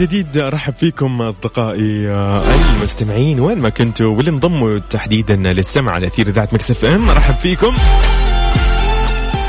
جديد 0.00 0.38
أرحب 0.38 0.74
فيكم 0.74 1.22
أصدقائي 1.22 2.10
آه، 2.10 2.44
المستمعين 2.76 3.40
وين 3.40 3.58
ما 3.58 3.68
كنتوا 3.68 4.16
واللي 4.16 4.30
انضموا 4.30 4.78
تحديدا 4.78 5.36
للسمع 5.36 5.92
على 5.92 6.06
أثير 6.06 6.28
إذاعة 6.28 6.48
مكسف 6.52 6.84
إم 6.84 7.10
أرحب 7.10 7.34
فيكم. 7.34 7.72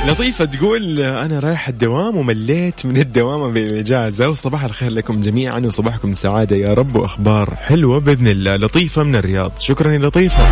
لطيفة 0.07 0.45
تقول 0.45 0.99
أنا 0.99 1.39
رايح 1.39 1.67
الدوام 1.67 2.17
ومليت 2.17 2.85
من 2.85 2.97
الدوام 2.97 3.53
بالإجازة 3.53 4.29
وصباح 4.29 4.63
الخير 4.63 4.91
لكم 4.91 5.21
جميعا 5.21 5.59
وصباحكم 5.59 6.13
سعادة 6.13 6.55
يا 6.55 6.73
رب 6.73 6.95
وأخبار 6.95 7.55
حلوة 7.55 7.99
بإذن 7.99 8.27
الله 8.27 8.55
لطيفة 8.55 9.03
من 9.03 9.15
الرياض. 9.15 9.51
شكرا 9.57 9.93
يا 9.93 9.99
لطيفة. 9.99 10.47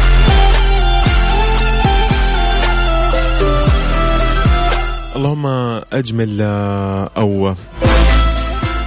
اللهم 5.16 5.46
أجمل 5.94 6.38
آه، 6.42 7.10
أو 7.18 7.56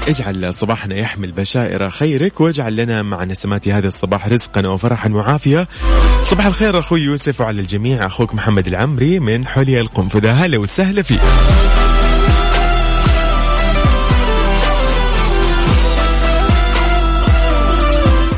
اجعل 0.09 0.55
صباحنا 0.55 0.95
يحمل 0.95 1.33
بشائر 1.33 1.91
خيرك 1.91 2.41
واجعل 2.41 2.77
لنا 2.77 3.03
مع 3.03 3.25
نسمات 3.25 3.69
هذا 3.69 3.89
الصباح 3.89 4.29
رزقا 4.29 4.67
وفرحا 4.67 5.11
وعافية. 5.11 5.69
صباح 6.23 6.47
الخير 6.47 6.79
أخوي 6.79 7.01
يوسف 7.01 7.41
وعلى 7.41 7.61
الجميع. 7.61 8.07
أخوك 8.07 8.35
محمد 8.35 8.67
العمري 8.67 9.21
من 9.21 9.47
حلية 9.47 9.81
القنفذة. 9.81 10.33
هلا 10.33 10.59
وسهلا 10.59 11.03
فيك. 11.03 11.21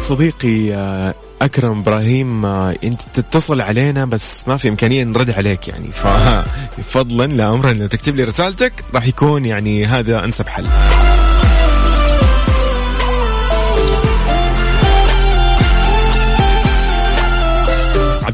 صديقي 0.09 0.75
آه، 0.75 1.15
أكرم 1.43 1.79
إبراهيم 1.79 2.47
آه، 2.47 2.77
أنت 2.85 3.01
تتصل 3.15 3.61
علينا 3.61 4.05
بس 4.05 4.49
ما 4.49 4.57
في 4.57 4.69
إمكانية 4.69 5.05
نرد 5.05 5.31
عليك 5.31 5.69
يعني. 5.69 5.93
ففضلا 5.93 7.25
لا 7.37 7.51
امرا 7.51 7.73
لو 7.73 7.87
تكتب 7.87 8.17
لي 8.17 8.25
رسالتك 8.25 8.73
راح 8.95 9.07
يكون 9.07 9.45
يعني 9.45 9.87
هذا 9.87 10.25
أنسب 10.25 10.49
حل. 10.49 10.67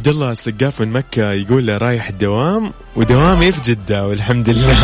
عبد 0.00 0.09
الله 0.09 0.30
السقاف 0.30 0.80
من 0.80 0.92
مكة 0.92 1.33
يقول 1.33 1.83
رايح 1.83 2.09
الدوام 2.09 2.73
ودوامي 2.97 3.52
في 3.52 3.61
جدة 3.61 4.07
والحمد 4.07 4.50
لله. 4.50 4.76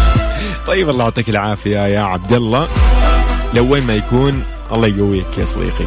طيب 0.68 0.90
الله 0.90 1.04
يعطيك 1.04 1.28
العافية 1.28 1.86
يا 1.86 2.00
عبد 2.00 2.32
الله 2.32 2.68
لو 3.54 3.72
وين 3.72 3.86
ما 3.86 3.94
يكون 3.94 4.44
الله 4.72 4.88
يقويك 4.88 5.38
يا 5.38 5.44
صديقي. 5.44 5.84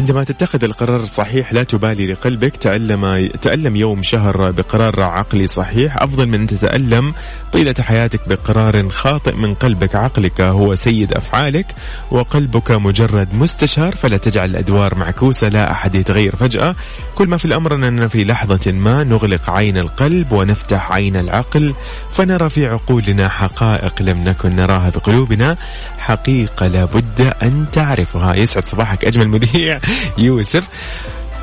عندما 0.00 0.24
تتخذ 0.24 0.64
القرار 0.64 1.00
الصحيح 1.00 1.52
لا 1.52 1.62
تبالي 1.62 2.12
لقلبك 2.12 2.56
تألم 2.56 3.26
تألم 3.42 3.76
يوم 3.76 4.02
شهر 4.02 4.50
بقرار 4.50 5.02
عقلي 5.02 5.46
صحيح. 5.46 5.96
أفضل 6.02 6.26
من 6.26 6.40
أن 6.40 6.46
تتألم 6.46 7.14
طيلة 7.52 7.74
حياتك 7.80 8.28
بقرار 8.28 8.88
خاطئ 8.88 9.34
من 9.34 9.54
قلبك. 9.54 9.94
عقلك 9.94 10.40
هو 10.40 10.74
سيد 10.74 11.12
أفعالك 11.12 11.66
وقلبك 12.10 12.70
مجرد 12.70 13.34
مستشار 13.34 13.96
فلا 13.96 14.16
تجعل 14.16 14.50
الأدوار 14.50 14.94
معكوسة 14.94 15.48
لا 15.48 15.72
أحد 15.72 15.94
يتغير 15.94 16.36
فجأة. 16.36 16.74
كل 17.14 17.28
ما 17.28 17.36
في 17.36 17.44
الأمر 17.44 17.74
أننا 17.74 18.08
في 18.08 18.24
لحظة 18.24 18.72
ما 18.72 19.04
نغلق 19.04 19.50
عين 19.50 19.78
القلب 19.78 20.32
ونفتح 20.32 20.92
عين 20.92 21.16
العقل 21.16 21.74
فنرى 22.12 22.50
في 22.50 22.66
عقولنا 22.66 23.28
حقائق 23.28 24.02
لم 24.02 24.24
نكن 24.24 24.56
نراها 24.56 24.90
بقلوبنا. 24.90 25.56
حقيقة 25.98 26.66
لابد 26.66 27.32
أن 27.42 27.66
تعرفها. 27.72 28.34
يسعد 28.34 28.68
صباحك 28.68 29.04
أجمل 29.04 29.28
مذيع 29.28 29.80
يوسف. 30.18 30.64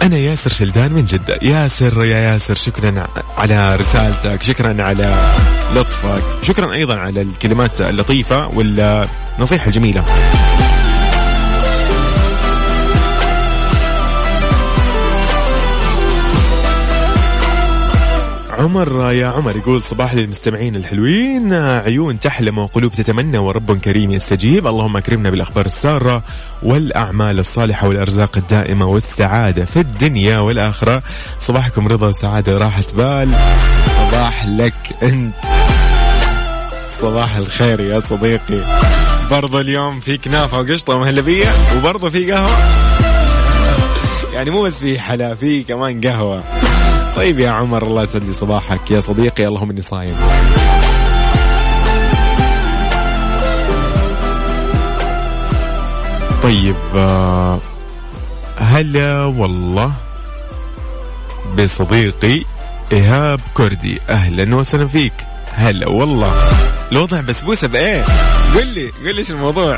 أنا 0.01 0.17
ياسر 0.17 0.49
شلدان 0.49 0.93
من 0.93 1.05
جدة. 1.05 1.39
ياسر 1.41 2.05
يا 2.05 2.17
ياسر 2.17 2.55
شكرا 2.55 3.07
على 3.37 3.75
رسالتك 3.75 4.43
شكرا 4.43 4.83
على 4.83 5.33
لطفك 5.75 6.23
شكرا 6.41 6.73
أيضا 6.73 6.95
على 6.95 7.21
الكلمات 7.21 7.81
اللطيفة 7.81 8.47
والنصيحة 8.47 9.67
الجميلة. 9.67 10.05
عمر 18.57 19.11
يا 19.11 19.27
عمر 19.27 19.57
يقول 19.57 19.83
صباح 19.83 20.13
للمستمعين 20.13 20.75
الحلوين. 20.75 21.53
عيون 21.53 22.19
تحلم 22.19 22.57
وقلوب 22.57 22.91
تتمنى 22.91 23.37
ورب 23.37 23.79
كريم 23.79 24.11
يستجيب. 24.11 24.67
اللهم 24.67 24.97
أكرمنا 24.97 25.29
بالأخبار 25.29 25.65
السارة 25.65 26.23
والأعمال 26.63 27.39
الصالحة 27.39 27.87
والأرزاق 27.87 28.37
الدائمة 28.37 28.85
والسعادة 28.85 29.65
في 29.65 29.79
الدنيا 29.79 30.39
والآخرة. 30.39 31.03
صباحكم 31.39 31.87
رضا 31.87 32.07
وسعادة 32.07 32.55
وراحه 32.55 32.83
بال. 32.95 33.29
صباح 33.97 34.45
لك 34.47 34.73
أنت. 35.03 35.35
صباح 36.85 37.35
الخير 37.35 37.79
يا 37.79 37.99
صديقي. 37.99 38.79
برضو 39.31 39.59
اليوم 39.59 39.99
في 39.99 40.17
كنافة 40.17 40.59
وقشطة 40.59 40.95
ومهلبيه 40.95 41.47
وبرضو 41.77 42.09
في 42.09 42.31
قهوة. 42.31 42.57
يعني 44.33 44.49
مو 44.49 44.61
بس 44.61 44.79
في 44.79 44.99
حلا 44.99 45.35
في 45.35 45.63
كمان 45.63 46.01
قهوة. 46.01 46.43
طيب 47.17 47.39
يا 47.39 47.49
عمر 47.49 47.83
الله 47.87 48.03
يسعد 48.03 48.23
لي 48.23 48.33
صباحك. 48.33 48.91
يا 48.91 48.99
صديقي 48.99 49.47
اللهم 49.47 49.69
إني 49.69 49.81
صايم 49.81 50.15
طيب 56.43 56.75
آه، 56.95 57.59
هلا 58.57 59.23
والله 59.23 59.91
بصديقي 61.57 62.43
إيهاب 62.93 63.39
كردي. 63.53 63.99
أهلا 64.09 64.55
وسهلا 64.55 64.87
فيك. 64.87 65.13
هلا 65.53 65.87
والله. 65.87 66.33
الوضع 66.91 67.21
بسبوسة 67.21 67.67
بإيه؟ 67.67 68.05
قل 68.55 68.67
لي 68.67 68.87
قل 68.87 69.15
لي 69.15 69.19
إيش 69.19 69.31
الموضوع. 69.31 69.77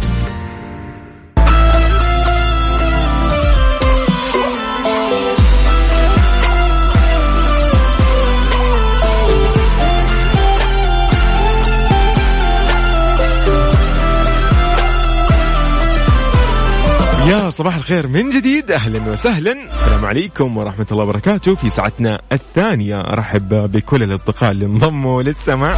يا 17.31 17.49
صباح 17.49 17.75
الخير 17.75 18.07
من 18.07 18.29
جديد 18.29 18.71
أهلا 18.71 19.11
وسهلا. 19.11 19.71
السلام 19.71 20.05
عليكم 20.05 20.57
ورحمة 20.57 20.85
الله 20.91 21.03
وبركاته 21.03 21.55
في 21.55 21.69
ساعتنا 21.69 22.21
الثانية. 22.31 22.99
أرحب 22.99 23.71
بكل 23.71 24.03
الأصدقاء 24.03 24.51
اللي 24.51 24.65
انضموا 24.65 25.23
للسمع 25.23 25.75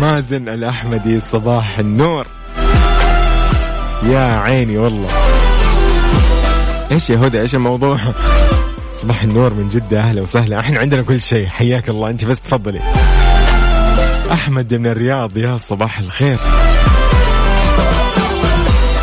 مازن 0.00 0.48
الأحمدي 0.48 1.20
صباح 1.20 1.78
النور. 1.78 2.26
يا 4.02 4.38
عيني 4.38 4.78
والله. 4.78 5.08
إيش 6.92 7.10
يا 7.10 7.18
هدى 7.18 7.40
إيش 7.40 7.54
الموضوع؟ 7.54 7.98
صباح 8.94 9.22
النور 9.22 9.54
من 9.54 9.68
جدة 9.68 10.00
أهلا 10.00 10.22
وسهلا. 10.22 10.60
إحنا 10.60 10.80
عندنا 10.80 11.02
كل 11.02 11.20
شيء 11.20 11.46
حياك 11.46 11.88
الله. 11.88 12.10
أنت 12.10 12.24
بس 12.24 12.40
تفضلي. 12.40 12.80
أحمد 14.32 14.74
من 14.74 14.86
الرياض 14.86 15.36
يا 15.36 15.56
صباح 15.56 15.98
الخير. 15.98 16.38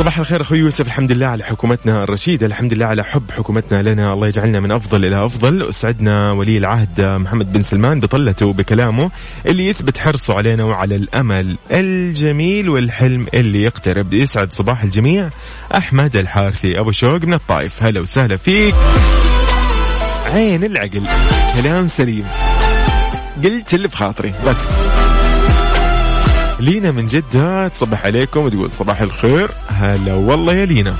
صباح 0.02 0.20
الخير 0.20 0.42
أخوي 0.42 0.60
يوسف. 0.60 0.88
الحمد 0.88 1.12
لله 1.12 1.28
على 1.28 1.44
حكومتنا 1.44 2.04
الرشيدة. 2.04 2.46
الحمد 2.46 2.74
لله 2.74 2.86
على 2.86 3.04
حب 3.04 3.32
حكومتنا 3.32 3.82
لنا. 3.82 4.14
الله 4.14 4.28
يجعلنا 4.28 4.60
من 4.60 4.72
أفضل 4.72 5.06
إلى 5.06 5.26
أفضل. 5.26 5.70
أسعدنا 5.70 6.34
ولي 6.34 6.58
العهد 6.58 7.02
محمد 7.02 7.54
بن 7.54 7.62
سلمان 7.62 8.00
بطلته 8.00 8.46
وبكلامه 8.46 9.12
اللي 9.46 9.68
يثبت 9.68 9.98
حرصه 9.98 10.34
علينا 10.34 10.64
وعلى 10.64 10.96
الأمل 10.96 11.58
الجميل 11.72 12.70
والحلم 12.70 13.28
اللي 13.34 13.64
يقترب. 13.64 14.14
يسعد 14.14 14.54
صباح 14.54 14.84
الجميع. 14.84 15.30
أحمد 15.76 16.16
الحارثي. 16.16 16.80
أبو 16.80 16.92
شوق 16.92 17.26
من 17.26 17.34
الطائف. 17.34 17.84
هلا 17.84 18.02
وسهلا 18.02 18.38
فيك. 18.38 18.76
عين 20.34 20.64
العقل. 20.64 21.04
كلام 21.56 21.88
سليم. 21.88 22.26
قلت 23.44 23.74
اللي 23.74 23.88
بخاطري. 23.88 24.34
بس. 24.48 25.01
لينا 26.62 26.92
من 26.92 27.08
جدة 27.08 27.68
تصبح 27.68 28.06
عليكم 28.06 28.46
وتقول 28.46 28.72
صباح 28.72 29.02
الخير. 29.02 29.52
هلا 29.68 30.14
والله 30.14 30.54
يا 30.54 30.66
لينا. 30.66 30.96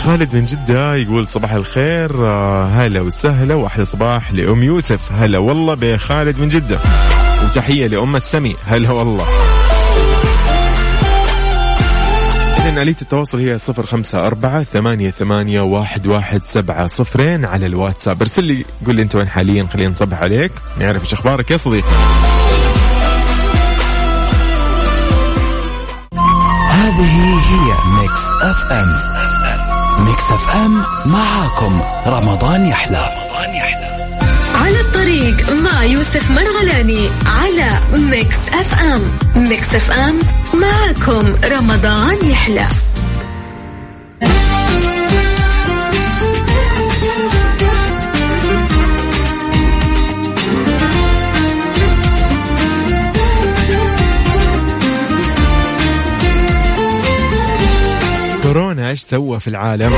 خالد 0.00 0.34
من 0.34 0.44
جدة 0.44 0.94
يقول 0.94 1.28
صباح 1.28 1.52
الخير 1.52 2.28
آه، 2.28 2.64
هلا 2.64 3.00
وسهلا 3.00 3.54
واحلى 3.54 3.84
صباح 3.84 4.32
لأم 4.32 4.62
يوسف. 4.62 5.12
هلا 5.12 5.38
والله 5.38 5.74
بخالد 5.74 6.38
من 6.38 6.48
جدة 6.48 6.78
وتحية 7.44 7.86
لأم 7.86 8.16
السمي. 8.16 8.56
هلا 8.66 8.90
والله. 8.90 9.26
إذن 12.72 12.80
آلية 12.80 12.96
التواصل 13.02 13.40
هي 13.40 13.58
صفر 13.58 13.86
خمسة 13.86 14.26
أربعة 14.26 14.64
ثمانية, 14.64 15.10
ثمانية 15.10 15.60
واحد, 15.60 16.06
واحد 16.06 16.42
سبعة 16.44 16.86
صفرين 16.86 17.44
على 17.44 17.66
الواتساب. 17.66 18.20
ارسل 18.20 18.44
لي 18.44 18.64
قول 18.86 18.96
لي 18.96 19.02
أنت 19.02 19.16
وين 19.16 19.28
حاليا 19.28 19.68
خلينا 19.72 19.90
نصبح 19.90 20.22
عليك. 20.22 20.52
نعرف 20.78 21.02
إيش 21.02 21.12
أخبارك 21.14 21.50
يا 21.50 21.56
صديقي. 21.56 21.88
هذه 26.70 27.38
هي 27.50 27.74
Mix 28.00 28.32
FM. 28.42 28.88
Mix 30.04 30.32
FM 30.32 30.82
معاكم 31.06 31.80
رمضان 32.06 32.66
يحلى. 32.66 33.08
على 34.54 34.80
الطريق 34.80 35.50
مع 35.50 35.84
يوسف 35.84 36.30
مرغلاني 36.30 37.08
على 37.26 37.70
Mix 38.10 38.48
FM. 38.48 39.00
Mix 39.42 39.74
FM 39.74 40.18
معكم 40.54 41.34
رمضان 41.44 42.30
يحلى 42.30 42.66
كورونا 58.42 58.90
إيش 58.90 59.00
سوى 59.00 59.40
في 59.40 59.48
العالم؟ 59.48 59.92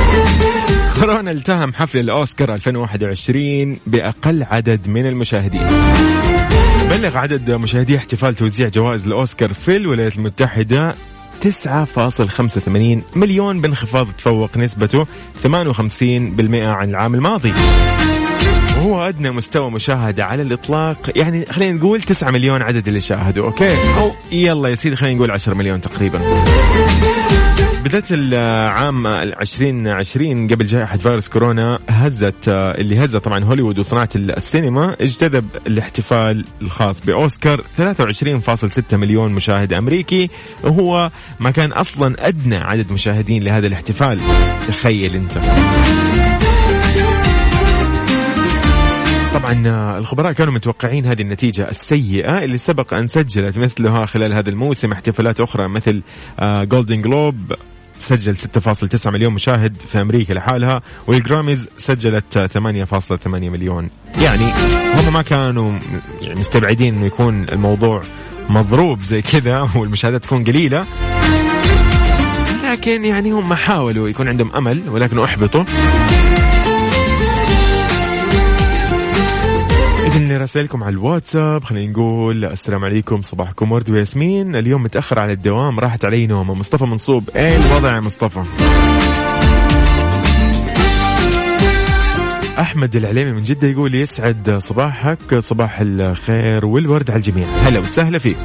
كورونا 0.99 1.31
التهم 1.31 1.73
حفل 1.73 1.99
الأوسكار 1.99 2.53
2021 2.53 3.79
بأقل 3.87 4.43
عدد 4.43 4.87
من 4.87 5.05
المشاهدين. 5.07 5.67
بلغ 6.89 7.17
عدد 7.17 7.51
مشاهدي 7.51 7.97
احتفال 7.97 8.35
توزيع 8.35 8.67
جوائز 8.67 9.05
الأوسكار 9.05 9.53
في 9.53 9.75
الولايات 9.75 10.17
المتحدة 10.17 10.95
9.85 11.41 13.17
مليون 13.17 13.61
بانخفاض 13.61 14.07
تفوق 14.17 14.57
نسبته 14.57 15.05
58% 15.43 15.47
عن 16.53 16.89
العام 16.89 17.15
الماضي. 17.15 17.53
وهو 18.77 19.07
أدنى 19.07 19.31
مستوى 19.31 19.71
مشاهدة 19.71 20.25
على 20.25 20.41
الإطلاق. 20.41 21.11
يعني 21.15 21.45
خلينا 21.45 21.77
نقول 21.77 22.01
9 22.01 22.31
مليون 22.31 22.61
عدد 22.61 22.87
اللي 22.87 23.01
شاهدوا. 23.01 23.45
okay؟ 23.45 23.97
أو 23.97 24.11
يلا 24.31 24.69
يا 24.69 24.75
سيدي 24.75 24.95
خلينا 24.95 25.15
نقول 25.15 25.31
10 25.31 25.53
مليون 25.53 25.81
تقريبا. 25.81 26.19
بداية 27.85 28.03
العام 28.11 29.07
2020 29.07 30.47
قبل 30.47 30.65
جائحة 30.65 30.97
فيروس 30.97 31.29
كورونا 31.29 31.79
هزت 31.89 32.47
اللي 32.47 33.05
هزت 33.05 33.15
طبعا 33.15 33.43
هوليوود 33.43 33.79
وصناعة 33.79 34.09
السينما 34.15 34.95
اجتذب 35.01 35.47
الاحتفال 35.67 36.45
الخاص 36.61 37.05
بأوسكار 37.05 37.63
23.6 37.77 38.93
مليون 38.93 39.31
مشاهد 39.31 39.73
أمريكي 39.73 40.29
وهو 40.63 41.11
ما 41.39 41.51
كان 41.51 41.71
أصلا 41.71 42.27
أدنى 42.27 42.55
عدد 42.55 42.91
مشاهدين 42.91 43.43
لهذا 43.43 43.67
الاحتفال. 43.67 44.19
تخيل 44.67 45.15
أنت. 45.15 45.31
طبعا 49.33 49.97
الخبراء 49.97 50.31
كانوا 50.31 50.53
متوقعين 50.53 51.05
هذه 51.05 51.21
النتيجة 51.21 51.69
السيئة 51.69 52.43
اللي 52.43 52.57
سبق 52.57 52.93
أن 52.93 53.07
سجلت 53.07 53.57
مثلها 53.57 54.05
خلال 54.05 54.33
هذا 54.33 54.49
الموسم 54.49 54.91
احتفالات 54.91 55.39
أخرى 55.39 55.67
مثل 55.67 56.01
جولدن 56.41 57.01
جلوب 57.01 57.35
سجل 57.99 58.37
6.9 58.37 59.07
مليون 59.07 59.33
مشاهد 59.33 59.75
في 59.91 60.01
أمريكا 60.01 60.33
لحالها 60.33 60.81
والجراميز 61.07 61.69
سجلت 61.77 62.37
8.8 62.53 63.27
مليون. 63.27 63.89
يعني 64.21 64.45
هم 64.95 65.13
ما 65.13 65.21
كانوا 65.21 65.79
يعني 66.21 66.39
مستبعدين 66.39 66.95
إنه 66.95 67.05
يكون 67.05 67.43
الموضوع 67.43 68.01
مضروب 68.49 68.99
زي 68.99 69.21
كذا 69.21 69.61
والمشاهدات 69.75 70.23
تكون 70.23 70.43
قليلة. 70.43 70.85
لكن 72.63 73.03
يعني 73.03 73.31
هم 73.31 73.53
حاولوا 73.53 74.09
يكون 74.09 74.27
عندهم 74.27 74.55
أمل 74.55 74.89
ولكن 74.89 75.19
أحبطوا. 75.19 75.63
إذن 80.15 80.37
رسائلكم 80.37 80.83
على 80.83 80.93
الواتساب 80.93 81.63
خلينا 81.63 81.91
نقول 81.91 82.45
السلام 82.45 82.85
عليكم 82.85 83.21
صباحكم 83.21 83.71
ورد 83.71 83.89
وياسمين. 83.89 84.55
اليوم 84.55 84.83
متأخر 84.83 85.19
على 85.19 85.33
الدوام 85.33 85.79
راحت 85.79 86.05
علي 86.05 86.27
نومة 86.27 86.53
مصطفى 86.53 86.83
منصوب. 86.83 87.29
إيه 87.35 87.55
الوضع 87.55 87.95
يا 87.95 87.99
مصطفى؟ 87.99 88.43
أحمد 92.59 92.95
العليمي 92.95 93.31
من 93.31 93.43
جدة 93.43 93.67
يقول 93.67 93.95
يسعد 93.95 94.57
صباحك 94.57 95.39
صباح 95.39 95.77
الخير 95.81 96.65
والورد 96.65 97.11
على 97.11 97.17
الجميع. 97.17 97.47
هلا 97.47 97.79
وسهلا 97.79 98.19
فيك. 98.19 98.37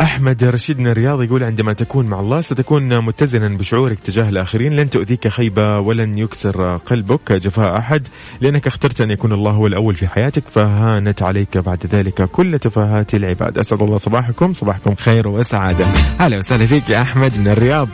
أحمد 0.00 0.44
رشيد 0.44 0.78
من 0.80 0.86
الرياض 0.86 1.22
يقول 1.22 1.44
عندما 1.44 1.72
تكون 1.72 2.06
مع 2.06 2.20
الله 2.20 2.40
ستكون 2.40 2.98
متزنا 2.98 3.56
بشعورك 3.56 3.98
تجاه 3.98 4.28
الآخرين 4.28 4.76
لن 4.76 4.90
تؤذيك 4.90 5.28
خيبة 5.28 5.78
ولن 5.78 6.18
يكسر 6.18 6.76
قلبك. 6.76 7.32
جفاء 7.32 7.78
أحد 7.78 8.08
لأنك 8.40 8.66
اخترت 8.66 9.00
أن 9.00 9.10
يكون 9.10 9.32
الله 9.32 9.50
هو 9.50 9.66
الأول 9.66 9.94
في 9.94 10.08
حياتك 10.08 10.42
فهانت 10.54 11.22
عليك 11.22 11.58
بعد 11.58 11.86
ذلك 11.86 12.22
كل 12.22 12.58
تفاهات 12.58 13.14
العباد. 13.14 13.58
أسعد 13.58 13.82
الله 13.82 13.96
صباحكم 13.96 14.54
صباحكم 14.54 14.94
خير 14.94 15.28
وسعادة. 15.28 15.84
هلا 16.18 16.38
وسهلا 16.38 16.66
فيك 16.66 16.90
يا 16.90 17.02
أحمد 17.02 17.38
من 17.38 17.48
الرياض. 17.48 17.88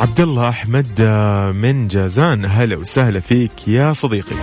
عبد 0.00 0.20
الله 0.20 0.48
أحمد 0.48 1.02
من 1.54 1.88
جازان. 1.88 2.44
هلا 2.44 2.76
وسهلا 2.76 3.20
فيك 3.20 3.68
يا 3.68 3.92
صديقي. 3.92 4.36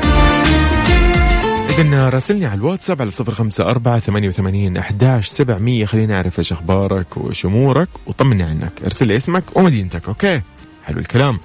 إذن 1.79 1.93
راسلني 1.93 2.45
على 2.45 2.55
الواتساب 2.55 3.01
على 3.01 3.11
صفر 3.11 3.33
خمسة 3.33 3.63
أربعة 3.63 3.99
ثمانية 3.99 4.27
وثمانين 4.27 4.77
أحداش 4.77 5.27
سبعمية. 5.27 5.85
خليني 5.85 6.15
أعرف 6.15 6.39
إيش 6.39 6.51
أخبارك 6.51 7.17
وإيش 7.17 7.45
أمورك 7.45 7.89
وطمني 8.05 8.43
عنك. 8.43 8.71
ارسل 8.83 9.07
لي 9.07 9.15
اسمك 9.15 9.43
ومدينتك 9.55 10.07
okay؟ 10.07 10.41
حلو 10.85 10.99
الكلام. 10.99 11.39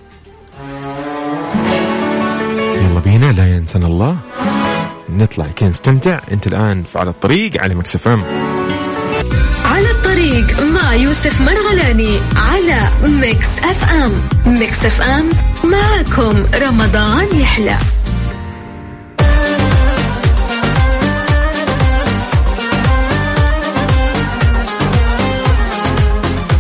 يلا 2.77 3.01
بينا 3.05 3.33
لا 3.33 3.57
ينسنا 3.57 3.87
الله. 3.87 4.17
نطلع 5.11 5.47
كي 5.47 5.65
نستمتع. 5.65 6.21
أنت 6.33 6.47
الآن 6.47 6.85
على 6.97 7.11
الطريق 7.11 7.63
على 7.63 7.75
Mix 7.75 8.05
FM 8.05 8.25
على 9.65 9.91
الطريق 9.91 10.61
مع 10.61 10.95
يوسف 10.95 11.41
مرغلاني 11.41 12.19
على 12.37 12.81
Mix 13.21 13.59
FM. 13.59 14.13
Mix 14.59 14.85
FM 14.85 15.31
معكم 15.65 16.47
رمضان 16.63 17.41
يحلى. 17.41 17.77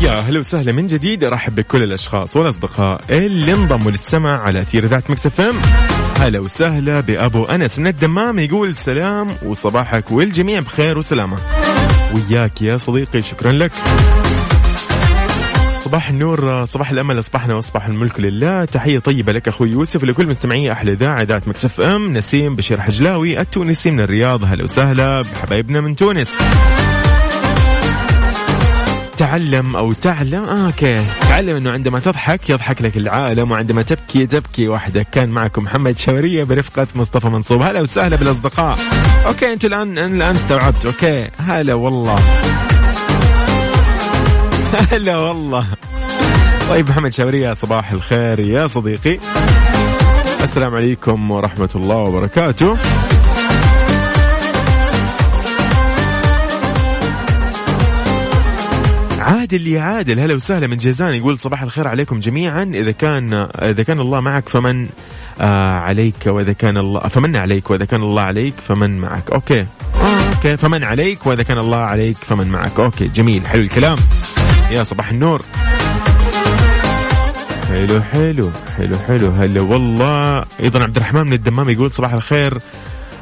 يا 0.02 0.10
هلا 0.10 0.38
وسهلا 0.38 0.72
من 0.72 0.86
جديد. 0.86 1.24
أرحب 1.24 1.54
بكل 1.54 1.82
الأشخاص 1.82 2.36
والأصدقاء 2.36 3.00
اللي 3.10 3.52
انضموا 3.52 3.90
للسمع 3.90 4.42
على 4.42 4.60
أثير 4.60 4.84
ذات 4.84 5.10
Mix 5.10 5.26
FM. 5.26 5.54
هلا 6.20 6.38
وسهلا 6.38 7.00
بأبو 7.00 7.44
أنس 7.44 7.78
من 7.78 7.86
الدمام 7.86 8.38
يقول 8.38 8.76
سلام 8.76 9.26
وصباحك 9.42 10.12
والجميع 10.12 10.60
بخير 10.60 10.98
وسلامة. 10.98 11.36
وياك 12.14 12.62
يا 12.62 12.76
صديقي 12.76 13.22
شكرا 13.22 13.52
لك. 13.52 13.72
صباح 15.80 16.08
النور 16.08 16.64
صباح 16.64 16.90
الأمل 16.90 17.18
أصبحنا 17.18 17.54
وأصبح 17.54 17.86
الملك 17.86 18.20
لله. 18.20 18.64
تحية 18.64 18.98
طيبة 18.98 19.32
لك 19.32 19.48
أخوي 19.48 19.70
يوسف 19.70 20.04
لكل 20.04 20.26
مستمعي 20.26 20.72
أحلى 20.72 20.92
إذاعة 20.92 21.22
إذاعة 21.22 21.42
Mix 21.46 21.80
FM. 21.80 22.16
نسيم 22.16 22.56
بشير 22.56 22.80
حجلاوي 22.80 23.40
التونسي 23.40 23.90
من 23.90 24.00
الرياض. 24.00 24.44
هلا 24.44 24.64
وسهلا 24.64 25.20
بحبايبنا 25.20 25.80
من 25.80 25.96
تونس. 25.96 26.38
تعلم 29.16 29.76
أو 29.76 29.92
تعلم. 29.92 30.44
آه 30.44 30.66
okay. 30.66 31.04
تعلم 31.20 31.56
إنه 31.56 31.70
عندما 31.70 32.00
تضحك 32.00 32.50
يضحك 32.50 32.82
لك 32.82 32.96
العالم 32.96 33.50
وعندما 33.50 33.82
تبكي 33.82 34.26
تبكي 34.26 34.68
وحدك. 34.68 35.06
كان 35.12 35.28
معكم 35.28 35.62
محمد 35.62 35.98
شوريه 35.98 36.44
برفقة 36.44 36.86
مصطفى 36.94 37.28
منصوب. 37.28 37.62
هلا 37.62 37.80
وسهلا 37.80 38.16
بالأصدقاء. 38.16 38.78
okay 39.26 39.52
أنتوا 39.52 39.68
الآن 39.68 39.98
الآن 39.98 40.36
استوعبت. 40.36 40.86
okay. 40.86 41.30
هلا 41.38 41.74
والله. 41.74 42.16
هلا 44.92 45.16
والله. 45.16 45.66
طيب 46.68 46.88
محمد 46.88 47.14
شوريه 47.14 47.52
صباح 47.52 47.92
الخير 47.92 48.40
يا 48.40 48.66
صديقي. 48.66 49.18
السلام 50.44 50.74
عليكم 50.74 51.30
ورحمة 51.30 51.70
الله 51.74 51.96
وبركاته. 51.96 52.76
عادل 59.24 59.66
يا 59.66 59.80
عادل. 59.80 60.20
هلا 60.20 60.34
وسهلا 60.34 60.66
من 60.66 60.76
جيزان 60.76 61.14
يقول 61.14 61.38
صباح 61.38 61.62
الخير 61.62 61.88
عليكم 61.88 62.20
جميعا. 62.20 62.62
إذا 62.62 62.90
كان 62.90 63.48
إذا 63.62 63.82
كان 63.82 64.00
الله 64.00 64.20
معك 64.20 64.48
فمن 64.48 64.88
آه 65.40 65.72
عليك 65.72 66.26
وإذا 66.26 66.52
كان 66.52 66.76
الله 66.76 67.00
فمن 67.00 67.36
عليك 67.36 67.70
وإذا 67.70 67.84
كان 67.84 68.02
الله 68.02 68.22
عليك 68.22 68.54
فمن 68.68 68.98
معك. 68.98 69.30
okay. 69.30 69.66
okay. 70.34 70.56
فمن 70.56 70.84
عليك 70.84 71.26
وإذا 71.26 71.42
كان 71.42 71.58
الله 71.58 71.76
عليك 71.76 72.16
فمن 72.16 72.48
معك. 72.48 72.80
okay. 72.80 73.08
جميل. 73.08 73.46
حلو 73.46 73.62
الكلام. 73.62 73.96
يا 74.70 74.82
صباح 74.82 75.10
النور. 75.10 75.42
حلو 77.68 78.00
حلو 78.00 78.50
حلو 78.78 78.96
حلو. 79.08 79.30
هلا 79.30 79.60
والله. 79.60 80.44
أيضا 80.60 80.82
عبد 80.82 80.96
الرحمن 80.96 81.26
من 81.26 81.32
الدمام 81.32 81.68
يقول 81.68 81.92
صباح 81.92 82.12
الخير. 82.12 82.58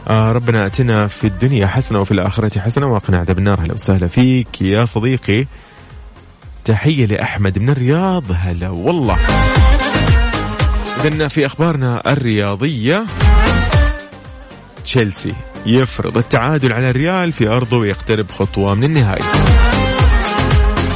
آه 0.09 0.33
ربنا 0.33 0.67
اتنا 0.67 1.07
في 1.07 1.27
الدنيا 1.27 1.67
حسنة 1.67 1.99
وفي 1.99 2.13
الآخرة 2.13 2.61
حسنة 2.61 2.87
وقنا 2.87 3.19
عذاب 3.19 3.39
النار. 3.39 3.61
هلا 3.61 3.75
وسهلا 3.75 4.07
فيك 4.07 4.63
يا 4.63 4.85
صديقي. 4.85 5.47
تحية 6.65 7.07
لأحمد 7.07 7.59
من 7.59 7.71
الرياض. 7.71 8.25
هلا 8.35 8.69
والله. 8.69 9.17
إذن 11.05 11.29
في 11.29 11.47
أخبارنا 11.47 12.13
الرياضية. 12.13 13.05
تشيلسي 14.85 15.33
يفرض 15.67 16.17
التعادل 16.17 16.73
على 16.73 16.91
الريال 16.91 17.33
في 17.33 17.49
أرضه 17.49 17.77
ويقترب 17.77 18.31
خطوة 18.31 18.75
من 18.75 18.85
النهائي. 18.85 19.25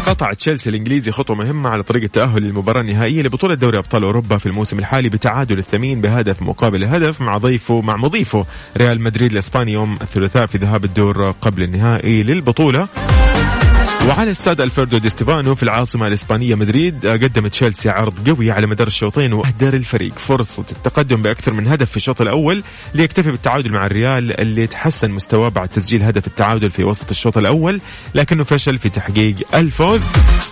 قطع 0.06 0.32
تشيلسي 0.32 0.70
الإنجليزي 0.70 1.10
خطوة 1.12 1.36
مهمة 1.36 1.70
على 1.70 1.82
طريق 1.82 2.02
التأهل 2.02 2.42
للمباراة 2.42 2.80
النهائية 2.80 3.22
لبطولة 3.22 3.54
دوري 3.54 3.78
أبطال 3.78 4.04
أوروبا 4.04 4.36
في 4.36 4.46
الموسم 4.46 4.78
الحالي 4.78 5.08
بتعادل 5.08 5.58
الثمين 5.58 6.00
بهدف 6.00 6.42
مقابل 6.42 6.84
هدف 6.84 7.20
مع 7.20 7.36
ضيفه 7.36 7.80
مع 7.80 7.96
مضيفه 7.96 8.46
ريال 8.76 9.00
مدريد 9.00 9.32
الإسباني 9.32 9.72
يوم 9.72 9.92
الثلاثاء 9.92 10.46
في 10.46 10.58
ذهاب 10.58 10.84
الدور 10.84 11.30
قبل 11.30 11.62
النهائي 11.62 12.22
للبطولة. 12.22 12.88
وعلى 14.08 14.30
استاد 14.30 14.60
الفردو 14.60 14.98
دي 14.98 15.08
ستيفانو 15.08 15.54
في 15.54 15.62
العاصمة 15.62 16.06
الإسبانية 16.06 16.54
مدريد 16.54 17.06
قدم 17.06 17.46
تشيلسي 17.46 17.90
عرض 17.90 18.28
قوي 18.30 18.50
على 18.50 18.66
مدار 18.66 18.86
الشوطين 18.86 19.32
وأهدر 19.32 19.74
الفريق. 19.74 20.18
فرصة 20.18 20.64
التقدم 20.72 21.22
بأكثر 21.22 21.52
من 21.52 21.68
هدف 21.68 21.90
في 21.90 21.96
الشوط 21.96 22.20
الأول 22.20 22.62
ليكتفي 22.94 23.30
بالتعادل 23.30 23.72
مع 23.72 23.86
الريال 23.86 24.40
اللي 24.40 24.66
تحسن 24.66 25.10
مستواه 25.10 25.48
بعد 25.48 25.68
تسجيل 25.68 26.02
هدف 26.02 26.26
التعادل 26.26 26.70
في 26.70 26.84
وسط 26.84 27.10
الشوط 27.10 27.38
الأول 27.38 27.80
لكنه 28.14 28.44
فشل 28.44 28.78
في 28.78 28.88
تحقيق 28.88 29.34
الفوز. 29.54 30.00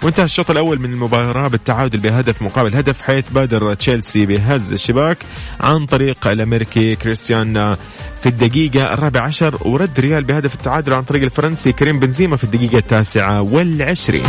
وانتهى 0.03 0.25
الشوط 0.25 0.51
الأول 0.51 0.79
من 0.81 0.93
المباراة 0.93 1.49
بالتعادل 1.49 1.99
بهدف 2.01 2.43
مقابل 2.43 2.77
هدف 2.77 3.03
حيث 3.03 3.31
بادر 3.31 3.75
تشيلسي 3.75 4.27
بهز 4.27 4.73
الشباك 4.73 5.19
عن 5.61 5.87
طريق 5.87 6.27
الأمريكي 6.29 6.97
كريستيان 6.97 7.77
في 8.25 8.31
الدقيقة 8.31 8.95
الرابعة 8.95 9.23
عشر 9.23 9.59
ورد 9.61 10.01
ريال 10.01 10.25
بهدف 10.25 10.55
التعادل 10.55 10.93
عن 10.93 11.03
طريق 11.03 11.23
الفرنسي 11.23 11.73
كريم 11.73 11.99
بنزيما 11.99 12.37
في 12.37 12.45
الدقيقة 12.45 12.79
التاسعة 12.79 13.43
والعشرين. 13.43 14.25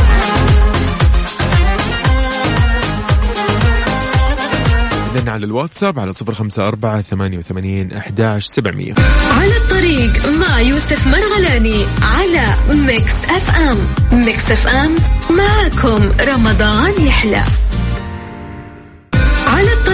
إذن 5.16 5.30
على 5.30 5.46
الواتساب 5.46 6.00
على 6.00 6.14
صفر 6.14 6.34
خمسة 6.34 6.68
أربعة 6.68 7.02
ثمانية 7.02 7.38
وثمانين 7.38 7.94
أحداش 7.94 8.46
سبعمية. 8.46 8.94
على 9.42 9.58
الطريق 9.58 10.12
مع 10.40 10.60
يوسف 10.60 11.08
مرغلاني 11.08 11.86
على 12.02 12.46
Mix 12.86 13.26
FM. 13.30 13.78
Mix 14.20 14.52
FM 14.52 14.96
معكم 15.30 16.10
رمضان 16.28 17.06
يحلى. 17.06 17.44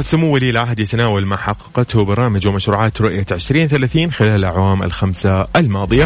وسمو 0.00 0.34
ولي 0.34 0.50
العهد 0.50 0.80
يتناول 0.80 1.26
ما 1.26 1.36
حققته 1.36 2.04
برامج 2.04 2.48
ومشروعات 2.48 3.00
رؤية 3.00 3.26
2030 3.32 4.12
خلال 4.12 4.34
الأعوام 4.34 4.82
الخمسة 4.82 5.46
الماضية 5.56 6.04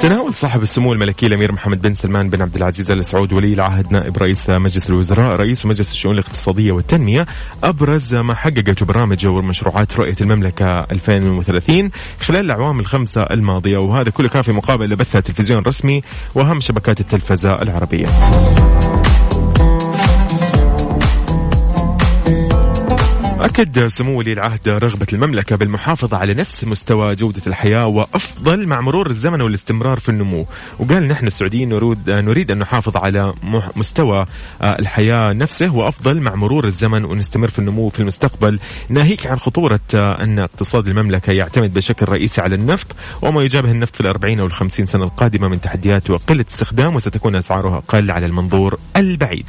تناول 0.00 0.34
صاحب 0.34 0.62
السمو 0.62 0.92
الملكي 0.92 1.26
الأمير 1.26 1.52
محمد 1.52 1.82
بن 1.82 1.94
سلمان 1.94 2.30
بن 2.30 2.42
عبد 2.42 2.56
العزيز 2.56 2.90
ال 2.90 3.04
سعود 3.04 3.32
ولي 3.32 3.52
العهد 3.52 3.92
نائب 3.92 4.18
رئيس 4.18 4.50
مجلس 4.50 4.90
الوزراء 4.90 5.36
رئيس 5.36 5.66
مجلس 5.66 5.92
الشؤون 5.92 6.14
الاقتصادية 6.14 6.72
والتنمية 6.72 7.26
أبرز 7.64 8.14
ما 8.14 8.34
حققته 8.34 8.86
برامج 8.86 9.26
ومشروعات 9.26 9.96
رؤية 9.96 10.16
المملكة 10.20 10.80
2030 10.80 11.90
خلال 12.20 12.44
الأعوام 12.44 12.80
الخمسة 12.80 13.22
الماضية 13.22 13.78
وهذا 13.78 14.10
كله 14.10 14.28
كان 14.28 14.42
في 14.42 14.52
مقابل 14.52 14.90
لبث 14.90 15.16
تلفزيون 15.16 15.62
رسمي 15.62 16.02
واهم 16.34 16.60
شبكات 16.60 17.00
التلفزة 17.00 17.62
العربية. 17.62 18.06
أكد 23.44 23.86
سمو 23.86 24.18
ولي 24.18 24.32
العهد 24.32 24.68
رغبة 24.68 25.06
المملكة 25.12 25.56
بالمحافظة 25.56 26.16
على 26.16 26.34
نفس 26.34 26.64
مستوى 26.64 27.14
جودة 27.14 27.42
الحياة 27.46 27.86
وأفضل 27.86 28.66
مع 28.66 28.80
مرور 28.80 29.06
الزمن 29.06 29.40
والاستمرار 29.40 30.00
في 30.00 30.08
النمو. 30.08 30.46
وقال 30.78 31.08
نحن 31.08 31.26
السعوديين 31.26 31.68
نريد, 31.68 32.10
نريد 32.10 32.50
أن 32.50 32.58
نحافظ 32.58 32.96
على 32.96 33.34
مستوى 33.76 34.24
الحياة 34.62 35.32
نفسه 35.32 35.74
وأفضل 35.74 36.20
مع 36.20 36.34
مرور 36.34 36.64
الزمن 36.64 37.04
ونستمر 37.04 37.50
في 37.50 37.58
النمو 37.58 37.88
في 37.88 38.00
المستقبل. 38.00 38.58
ناهيك 38.88 39.26
عن 39.26 39.38
خطورة 39.38 39.80
أن 39.94 40.38
اقتصاد 40.38 40.88
المملكة 40.88 41.32
يعتمد 41.32 41.74
بشكل 41.74 42.06
رئيسي 42.08 42.40
على 42.40 42.54
النفط 42.54 42.86
وما 43.22 43.42
يجابه 43.42 43.70
النفط 43.70 43.94
في 43.94 44.00
الأربعين 44.00 44.40
أو 44.40 44.46
الخمسين 44.46 44.86
سنة 44.86 45.04
القادمة 45.04 45.48
من 45.48 45.60
تحديات 45.60 46.10
وقلة 46.10 46.44
استخدام 46.54 46.96
وستكون 46.96 47.36
أسعارها 47.36 47.78
أقل 47.78 48.10
على 48.10 48.26
المنظور 48.26 48.78
البعيد. 48.96 49.46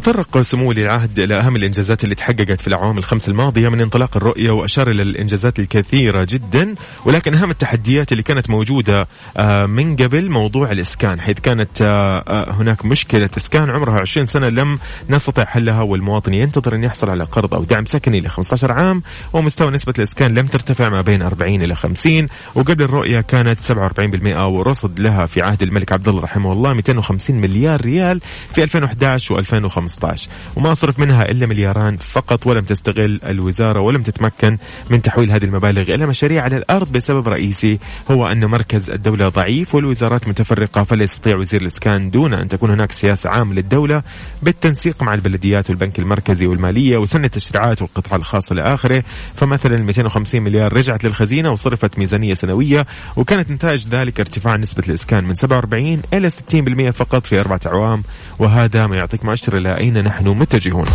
تطرق 0.00 0.40
سمو 0.40 0.68
ولي 0.68 0.82
العهد 0.82 1.18
إلى 1.18 1.34
أهم 1.34 1.56
الإنجازات 1.56 2.04
اللي 2.04 2.14
تحققت 2.14 2.60
في 2.60 2.66
الاعوام 2.66 2.98
الخمس 2.98 3.28
الماضية 3.28 3.68
من 3.68 3.80
انطلاق 3.80 4.16
الرؤية 4.16 4.50
وأشار 4.50 4.90
إلى 4.90 5.02
الإنجازات 5.02 5.58
الكثيرة 5.58 6.24
جدا 6.24 6.74
ولكن 7.04 7.34
أهم 7.34 7.50
التحديات 7.50 8.12
اللي 8.12 8.22
كانت 8.22 8.50
موجودة 8.50 9.08
آه، 9.36 9.66
من 9.66 9.96
قبل 9.96 10.30
موضوع 10.30 10.70
الإسكان 10.70 11.20
حيث 11.20 11.40
كانت 11.40 11.82
آه، 11.82 12.24
آه، 12.28 12.52
هناك 12.52 12.84
مشكلة 12.84 13.30
إسكان 13.36 13.70
عمرها 13.70 14.00
20 14.00 14.26
سنة 14.26 14.48
لم 14.48 14.78
نستطع 15.10 15.44
حلها 15.44 15.82
والمواطن 15.82 16.34
ينتظر 16.34 16.74
أن 16.74 16.84
يحصل 16.84 17.10
على 17.10 17.24
قرض 17.24 17.54
أو 17.54 17.64
دعم 17.64 17.86
سكني 17.86 18.20
ل 18.20 18.28
15 18.28 18.72
عام 18.72 19.02
ومستوى 19.32 19.70
نسبة 19.70 19.94
الإسكان 19.98 20.34
لم 20.34 20.46
ترتفع 20.46 20.88
ما 20.88 21.00
بين 21.00 21.22
40 21.22 21.62
إلى 21.62 21.74
50 21.74 22.26
وقبل 22.54 22.84
الرؤية 22.84 23.20
كانت 23.20 23.60
47% 23.60 24.44
ورصد 24.44 25.00
لها 25.00 25.26
في 25.26 25.42
عهد 25.42 25.62
الملك 25.62 25.92
عبد 25.92 26.08
الله 26.08 26.20
رحمه 26.20 26.52
الله 26.52 26.72
250 26.72 27.36
مليار 27.36 27.80
ريال 27.80 28.20
في 28.54 28.62
2011 28.62 29.44
و2015 29.44 29.89
2015 29.90 30.28
وما 30.56 30.74
صرف 30.74 30.98
منها 30.98 31.30
إلا 31.30 31.46
ملياران 31.46 31.96
فقط 31.96 32.46
ولم 32.46 32.64
تستغل 32.64 33.20
الوزارة 33.26 33.80
ولم 33.80 34.02
تتمكن 34.02 34.58
من 34.90 35.02
تحويل 35.02 35.32
هذه 35.32 35.44
المبالغ 35.44 35.94
إلى 35.94 36.06
مشاريع 36.06 36.42
على 36.42 36.56
الأرض 36.56 36.92
بسبب 36.92 37.28
رئيسي 37.28 37.78
هو 38.10 38.26
أن 38.26 38.44
مركز 38.44 38.90
الدولة 38.90 39.28
ضعيف 39.28 39.74
والوزارات 39.74 40.28
متفرقة 40.28 40.84
فلا 40.84 41.02
يستطيع 41.02 41.36
وزير 41.36 41.60
الإسكان 41.60 42.10
دون 42.10 42.34
أن 42.34 42.48
تكون 42.48 42.70
هناك 42.70 42.92
سياسة 42.92 43.30
عامة 43.30 43.54
للدولة 43.54 44.02
بالتنسيق 44.42 45.02
مع 45.02 45.14
البلديات 45.14 45.70
والبنك 45.70 45.98
المركزي 45.98 46.46
والمالية 46.46 46.96
وسن 46.96 47.24
التشريعات 47.24 47.82
والقطاع 47.82 48.16
الخاص 48.16 48.52
إلى 48.52 48.62
آخره. 48.62 49.04
فمثلا 49.34 49.76
250 49.76 50.42
مليار 50.42 50.72
رجعت 50.72 51.04
للخزينة 51.04 51.52
وصرفت 51.52 51.98
ميزانية 51.98 52.34
سنوية 52.34 52.86
وكانت 53.16 53.50
نتاج 53.50 53.88
ذلك 53.88 54.20
ارتفاع 54.20 54.56
نسبة 54.56 54.82
الإسكان 54.88 55.24
من 55.24 55.34
47 55.34 56.02
إلى 56.14 56.30
60% 56.30 56.90
فقط 56.90 57.26
في 57.26 57.40
أربعة 57.40 57.60
أعوام 57.66 58.02
وهذا 58.38 58.86
ما 58.86 58.96
يعطيك 58.96 59.24
مؤشر 59.24 59.56
إلى 59.56 59.79
أين 59.80 59.98
نحن 60.04 60.28
متجهون؟ 60.28 60.86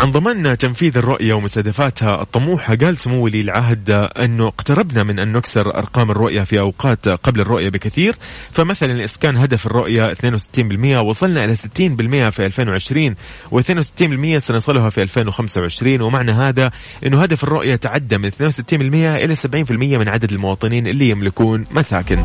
عن 0.00 0.10
ضمان 0.10 0.58
تنفيذ 0.58 0.96
الرؤية 0.96 1.34
ومستهدفاتها 1.34 2.22
الطموحة 2.22 2.74
قال 2.74 2.98
سمو 2.98 3.24
ولي 3.24 3.40
العهد 3.40 3.90
أنه 3.90 4.46
اقتربنا 4.46 5.04
من 5.04 5.18
أن 5.18 5.32
نكسر 5.32 5.78
أرقام 5.78 6.10
الرؤية 6.10 6.42
في 6.42 6.60
أوقات 6.60 7.08
قبل 7.08 7.40
الرؤية 7.40 7.68
بكثير. 7.68 8.16
فمثلا 8.52 8.92
الإسكان 8.92 9.36
هدف 9.36 9.66
الرؤية 9.66 10.12
62% 10.12 11.02
وصلنا 11.04 11.44
إلى 11.44 11.54
60% 11.56 12.30
في 12.30 12.46
2020 12.46 13.14
و62% 13.50 14.38
سنصلها 14.38 14.90
في 14.90 15.02
2025 15.02 16.00
ومعنى 16.00 16.32
هذا 16.32 16.70
أنه 17.06 17.22
هدف 17.22 17.44
الرؤية 17.44 17.76
تعدى 17.76 18.18
من 18.18 18.30
62% 18.30 18.72
إلى 18.72 19.36
70% 19.36 19.70
من 19.70 20.08
عدد 20.08 20.32
المواطنين 20.32 20.86
اللي 20.86 21.08
يملكون 21.08 21.66
مساكن. 21.70 22.24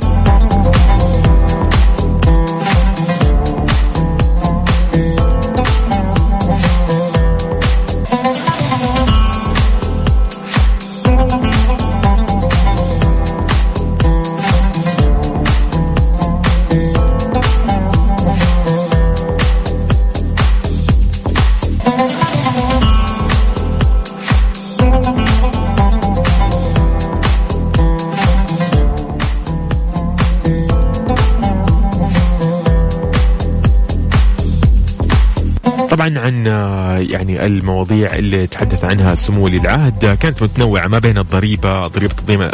عن 36.05 36.47
آه، 36.47 36.97
يعني 36.97 37.45
المواضيع 37.45 38.13
اللي 38.13 38.47
تحدث 38.47 38.83
عنها 38.83 39.15
سمو 39.15 39.45
ولي 39.45 39.57
العهد 39.57 40.17
كانت 40.21 40.43
متنوعة 40.43 40.87
ما 40.87 40.99
بين 40.99 41.17
الضريبة 41.17 41.87
ضريبة 41.87 42.13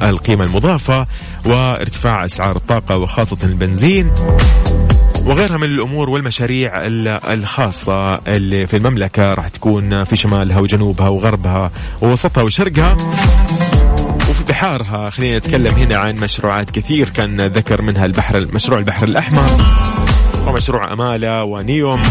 القيمة 0.09 0.43
المضافة 0.43 1.07
وارتفاع 1.45 2.25
أسعار 2.25 2.55
الطاقة 2.55 2.97
وخاصة 2.97 3.37
البنزين 3.43 4.11
وغيرها 5.25 5.57
من 5.57 5.63
الأمور 5.63 6.09
والمشاريع 6.09 6.85
ال- 6.85 7.07
الخاصة 7.07 8.05
اللي 8.27 8.67
في 8.67 8.77
المملكة 8.77 9.23
راح 9.33 9.47
تكون 9.47 10.03
في 10.03 10.15
شمالها 10.15 10.59
وجنوبها 10.59 11.09
وغربها 11.09 11.71
ووسطها 12.01 12.43
وشرقها 12.43 12.97
وفي 14.29 14.43
بحارها. 14.49 15.09
خلينا 15.09 15.37
نتكلم 15.37 15.75
هنا 15.75 15.97
عن 15.97 16.15
مشروعات 16.15 16.69
كثير. 16.71 17.09
كان 17.09 17.41
ذكر 17.41 17.81
منها 17.81 18.05
البحر 18.05 18.47
مشروع 18.53 18.79
البحر 18.79 19.03
الأحمر 19.03 19.43
ومشروع 20.47 20.93
أمالة 20.93 21.43
ونيوم. 21.43 22.01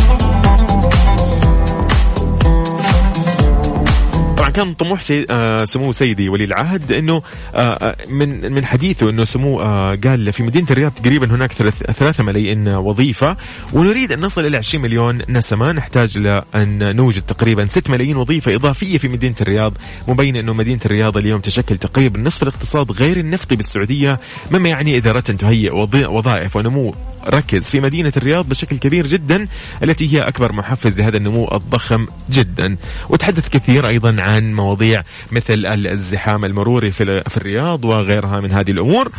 كان 4.51 4.75
طموح 4.75 5.01
سي... 5.03 5.27
آه 5.31 5.65
سمو 5.65 5.93
سيدي 5.93 6.29
ولي 6.29 6.45
العهد 6.45 6.93
إنه 6.93 7.23
آه 7.55 7.59
آه، 7.59 7.97
من 8.09 8.53
من 8.53 8.65
حديثه 8.67 9.11
إنه 9.11 9.25
سمو 9.25 9.61
آه 9.61 9.95
قال 10.05 10.33
في 10.33 10.43
مدينة 10.43 10.67
الرياض 10.71 10.93
تقريبا 10.93 11.31
هناك 11.35 11.53
ثلاث- 11.53 11.91
ثلاثة 11.93 12.25
ملايين 12.25 12.69
وظيفة 12.69 13.37
ونريد 13.73 14.13
أن 14.13 14.21
نصل 14.21 14.47
إلى 14.47 14.57
20 14.57 14.83
مليون 14.85 15.19
نسمة 15.29 15.73
نحتاج 15.73 16.19
لأن 16.19 16.97
نوجد 16.97 17.23
تقريبا 17.23 17.67
6 17.67 17.91
ملايين 17.93 18.17
وظيفة 18.17 18.55
إضافية 18.55 18.99
في 18.99 19.09
مدينة 19.09 19.35
الرياض 19.41 19.73
مبين 20.09 20.37
إنه 20.37 20.53
مدينة 20.53 20.81
الرياض 20.87 21.17
اليوم 21.17 21.41
تشكل 21.41 21.79
تقريبا 21.79 22.21
نصف 22.21 22.43
الاقتصاد 22.43 22.93
غير 22.93 23.17
النفطي 23.17 23.57
بالسعودية 23.57 24.21
مما 24.51 24.69
يعني 24.69 24.97
اداره 24.97 25.21
تهيئ 25.21 25.75
وظائف 26.09 26.57
ونمو 26.57 26.95
ركز 27.29 27.71
في 27.71 27.81
مدينة 27.81 28.13
الرياض 28.17 28.49
بشكل 28.49 28.79
كبير 28.79 29.07
جدا 29.07 29.47
التي 29.83 30.15
هي 30.15 30.21
أكبر 30.21 30.53
محفز 30.53 31.01
لهذا 31.01 31.17
النمو 31.17 31.49
الضخم 31.53 32.07
جدا. 32.31 32.77
وتحدث 33.09 33.49
كثير 33.49 33.89
أيضا 33.89 34.17
عن 34.23 34.40
مواضيع 34.41 35.03
مثل 35.33 35.67
الزحام 35.67 36.45
المروري 36.45 36.93
في 36.93 37.23
في 37.29 37.37
الرياض 37.37 37.85
وغيرها 37.85 38.41
من 38.41 38.53
هذه 38.53 38.71
الأمور. 38.71 39.11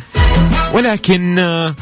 ولكن 0.73 1.39
آه، 1.39 1.75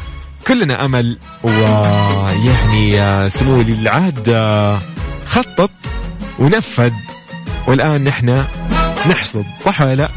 كلنا 0.46 0.84
أمل 0.84 1.18
ويعني 1.42 3.00
آه، 3.00 3.28
سمو 3.28 3.58
ولي 3.58 3.72
العهد 3.72 4.28
آه، 4.28 4.78
خطط 5.26 5.70
ونفذ. 6.38 6.92
والآن 7.66 8.04
نحن 8.04 8.44
نحصد 9.10 9.44
صح 9.64 9.80
ولا 9.80 9.94
لا؟ 9.94 10.08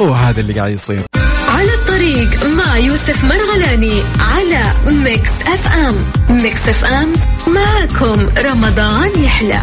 هو 0.00 0.12
هذا 0.12 0.40
اللي 0.40 0.52
قاعد 0.52 0.72
يصير. 0.72 1.02
على 1.48 1.74
الطريق 1.74 2.44
مع 2.44 2.76
يوسف 2.76 3.24
مرغلاني 3.24 4.02
على 4.20 4.64
Mix 4.86 5.46
FM. 5.46 5.94
Mix 6.36 6.68
FM 6.68 7.12
معكم 7.46 8.28
رمضان 8.44 9.10
يحلى. 9.24 9.60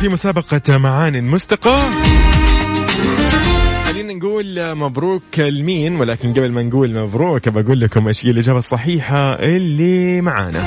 وفي 0.00 0.08
مسابقة 0.08 0.78
معان 0.78 1.24
مستقاة 1.24 1.76
خلينا 3.84 4.12
نقول 4.12 4.74
مبروك 4.74 5.38
لمين 5.38 5.96
ولكن 5.96 6.32
قبل 6.32 6.52
ما 6.52 6.62
نقول 6.62 6.94
مبروك 7.02 7.48
بقول 7.48 7.80
لكم 7.80 8.06
إيش 8.06 8.26
هي 8.26 8.30
الإجابة 8.30 8.58
الصحيحة 8.58 9.32
اللي 9.32 10.20
معانا. 10.20 10.64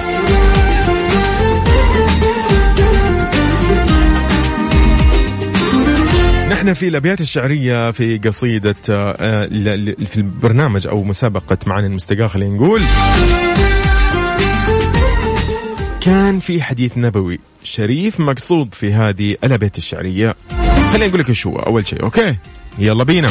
نحن 6.49 6.73
في 6.73 6.87
الأبيات 6.87 7.21
الشعرية 7.21 7.91
في 7.91 8.17
قصيدة 8.17 8.75
آه، 8.89 9.45
في 10.05 10.17
البرنامج 10.17 10.87
أو 10.87 11.03
مسابقة 11.03 11.57
معنا 11.67 11.87
المستقاه 11.87 12.27
خلينا 12.27 12.55
نقول. 12.55 12.81
كان 16.03 16.39
في 16.39 16.61
حديث 16.61 16.97
نبوي 16.97 17.39
شريف 17.63 18.19
مقصود 18.19 18.73
في 18.73 18.93
هذه 18.93 19.35
الأبيات 19.43 19.77
الشعرية. 19.77 20.35
خليني 20.91 21.09
أقول 21.09 21.19
لك 21.19 21.29
هو. 21.47 21.55
أول 21.55 21.87
شيء 21.87 22.03
أوكي؟ 22.03 22.35
يلا 22.79 23.03
بينا. 23.03 23.29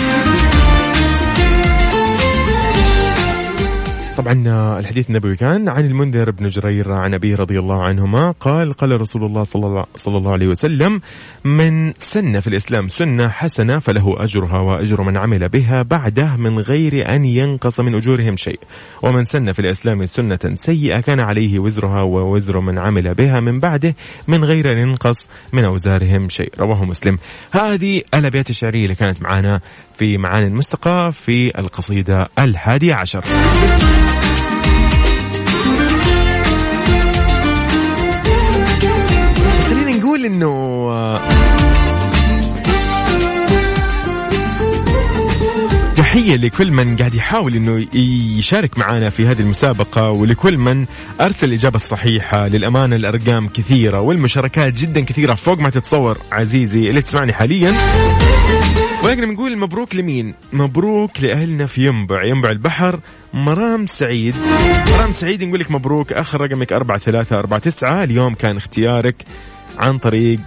طبعا 4.17 4.45
آه، 4.47 4.79
الحديث 4.79 5.11
النبوي 5.11 5.37
كان 5.37 5.69
عن 5.69 5.87
المنذر 5.87 6.31
بن 6.31 6.49
جرير 6.49 6.93
عن 6.93 7.15
أبيه 7.15 7.37
رضي 7.37 7.59
الله 7.59 7.83
عنهما. 7.83 8.31
قال 8.31 8.73
قال 8.73 9.01
رسول 9.01 9.25
الله 9.25 9.43
صلى 9.43 9.67
الله, 10.07 10.33
عليه 10.33 10.47
وسلم 10.47 11.01
من 11.45 11.93
سن 11.97 12.41
في 12.41 12.47
الإسلام 12.47 12.89
سنة 12.89 13.29
حسنة 13.29 13.79
فله 13.79 14.25
أجرها 14.25 14.59
وأجر 14.59 15.03
من 15.03 15.17
عمل 15.17 15.49
بها 15.49 15.83
بعده 15.83 16.37
من 16.37 16.59
غير 16.59 17.15
أن 17.15 17.25
ينقص 17.25 17.81
من 17.81 17.95
أجورهم 17.95 18.37
شيء. 18.37 18.61
ومن 19.03 19.25
سن 19.25 19.53
في 19.53 19.59
الإسلام 19.59 20.07
سنة 20.07 20.55
سيئة 20.55 21.01
كان 21.01 21.21
عليه 21.21 21.59
وزرها 21.59 22.03
ووزر 22.03 22.61
من 22.61 22.79
عمل 22.79 23.15
بها 23.15 23.41
من 23.41 23.61
بعده 23.61 23.95
من 24.29 24.45
غير 24.45 24.73
أن 24.73 24.79
ينقص 24.79 25.29
من 25.53 25.65
أوزارهم 25.65 26.29
شيء. 26.29 26.53
رواه 26.59 26.85
مسلم. 26.85 27.19
هذه 27.53 28.03
الأبيات 28.15 28.51
الشعرية 28.51 28.85
اللي 28.85 28.95
كانت 28.95 29.23
معنا 29.23 29.61
في 30.03 30.19
معاني 30.19 30.47
المستقى 30.47 31.13
في 31.13 31.59
القصيدة 31.59 32.29
الحادية 32.39 32.95
عشر. 32.95 33.23
خلينا 39.69 39.99
نقول 39.99 40.25
إنه 40.25 40.53
تحية 45.95 46.37
لكل 46.37 46.71
من 46.71 46.97
قاعد 46.97 47.15
يحاول 47.15 47.55
إنه 47.55 47.87
يشارك 48.39 48.79
معنا 48.79 49.11
في 49.11 49.27
هذه 49.27 49.41
المسابقة 49.41 50.11
ولكل 50.11 50.59
من 50.59 50.87
أرسل 51.21 51.49
الإجابة 51.49 51.77
الصحيحة. 51.77 52.49
للأمانة 52.49 52.97
الأرقام 52.97 53.49
كثيرة 53.49 54.01
والمشاركات 54.01 54.73
جدا 54.73 55.01
كثيرة 55.01 55.35
فوق 55.35 55.59
ما 55.59 55.71
تتصور 55.71 56.19
عزيزي 56.33 56.89
اللي 56.89 57.03
تسمعني 57.03 57.33
حاليا. 57.33 57.75
ولكن 59.13 59.29
بنقول 59.29 59.59
مبروك 59.59 59.95
لمين؟ 59.95 60.35
مبروك 60.53 61.21
لأهلنا 61.21 61.67
في 61.67 61.87
ينبع. 61.87 62.25
ينبع 62.25 62.51
البحر 62.51 63.01
مرام 63.35 63.87
سعيد. 63.87 64.35
مرام 64.93 65.13
سعيد 65.13 65.45
نقول 65.45 65.61
لك 65.61 65.71
مبروك. 65.71 66.13
آخر 66.13 66.41
رقمك 66.41 66.73
أربعة 66.73 66.99
ثلاثة 66.99 67.39
أربعة 67.39 67.61
تسعة. 67.61 68.05
اليوم 68.05 68.35
كان 68.35 68.57
اختيارك 68.57 69.25
عن 69.79 69.99
طريق 69.99 70.41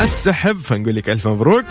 السحب 0.00 0.60
فنقول 0.60 0.96
لك 0.96 1.10
ألف 1.10 1.28
مبروك. 1.28 1.64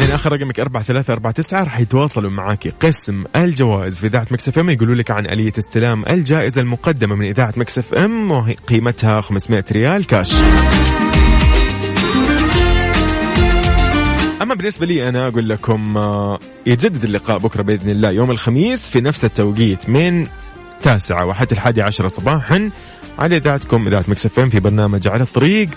إذا 0.00 0.14
آخر 0.14 0.32
رقمك 0.32 0.60
أربعة 0.60 0.82
ثلاثة 0.82 1.12
أربعة 1.12 1.32
تسعة. 1.32 1.64
راح 1.64 1.80
يتواصلوا 1.80 2.30
معاك 2.30 2.74
قسم 2.80 3.24
الجوائز 3.36 3.98
في 3.98 4.06
إذاعة 4.06 4.26
Mix 4.30 4.48
FM. 4.48 4.70
يقولوا 4.70 4.94
لك 4.94 5.10
عن 5.10 5.26
آلية 5.26 5.52
استلام 5.58 6.04
الجائزة 6.10 6.60
المقدمة 6.60 7.14
من 7.14 7.26
إذاعة 7.26 7.54
Mix 7.56 7.78
FM 7.78 8.30
وهي 8.30 8.54
قيمتها 8.54 9.20
500 9.20 9.64
ريال 9.72 10.06
كاش. 10.06 10.32
أما 14.42 14.54
بالنسبة 14.54 14.86
لي 14.86 15.08
أنا 15.08 15.28
أقول 15.28 15.48
لكم 15.48 15.96
آه، 15.96 16.38
يتجدد 16.66 17.04
اللقاء 17.04 17.38
بكرة 17.38 17.62
بإذن 17.62 17.90
الله 17.90 18.10
يوم 18.10 18.30
الخميس 18.30 18.88
في 18.88 19.00
نفس 19.00 19.24
التوقيت 19.24 19.88
من 19.88 20.26
تاسعة 20.82 21.26
وحتى 21.26 21.54
الحادي 21.54 21.82
عشرة 21.82 22.08
صباحا 22.08 22.70
على 23.18 23.36
إذاعتكم 23.36 23.86
إذاعة 23.86 24.04
Mix 24.08 24.38
FM 24.38 24.48
في 24.48 24.60
برنامج 24.60 25.08
على 25.08 25.22
الطريق. 25.22 25.68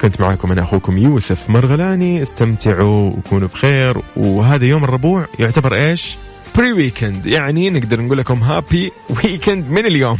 كنت 0.00 0.20
معكم 0.20 0.52
أنا 0.52 0.62
أخوكم 0.62 0.98
يوسف 0.98 1.50
مرغلاني. 1.50 2.22
استمتعوا 2.22 3.10
وكونوا 3.10 3.48
بخير. 3.48 4.02
وهذا 4.16 4.64
يوم 4.64 4.84
الربوع 4.84 5.26
يعتبر 5.38 5.74
إيش؟ 5.74 6.16
pre 6.56 6.72
weekend 6.72 7.26
يعني 7.26 7.70
نقدر 7.70 8.00
نقول 8.00 8.18
لكم 8.18 8.42
happy 8.42 8.92
weekend 9.10 9.70
من 9.70 9.86
اليوم. 9.86 10.18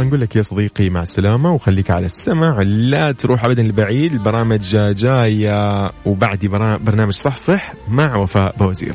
ونقول 0.00 0.20
لك 0.20 0.36
يا 0.36 0.42
صديقي 0.42 0.90
مع 0.90 1.02
السلامة 1.02 1.54
وخليك 1.54 1.90
على 1.90 2.06
السمع. 2.06 2.62
لا 2.62 3.12
تروح 3.12 3.44
أبدا 3.44 3.62
لبعيد. 3.62 4.12
البرامج 4.12 4.76
جاية 4.76 5.92
وبعدي 6.06 6.48
برنامج 6.48 7.12
صح 7.12 7.36
صح 7.36 7.72
مع 7.88 8.16
وفاء 8.16 8.54
بوزير. 8.58 8.94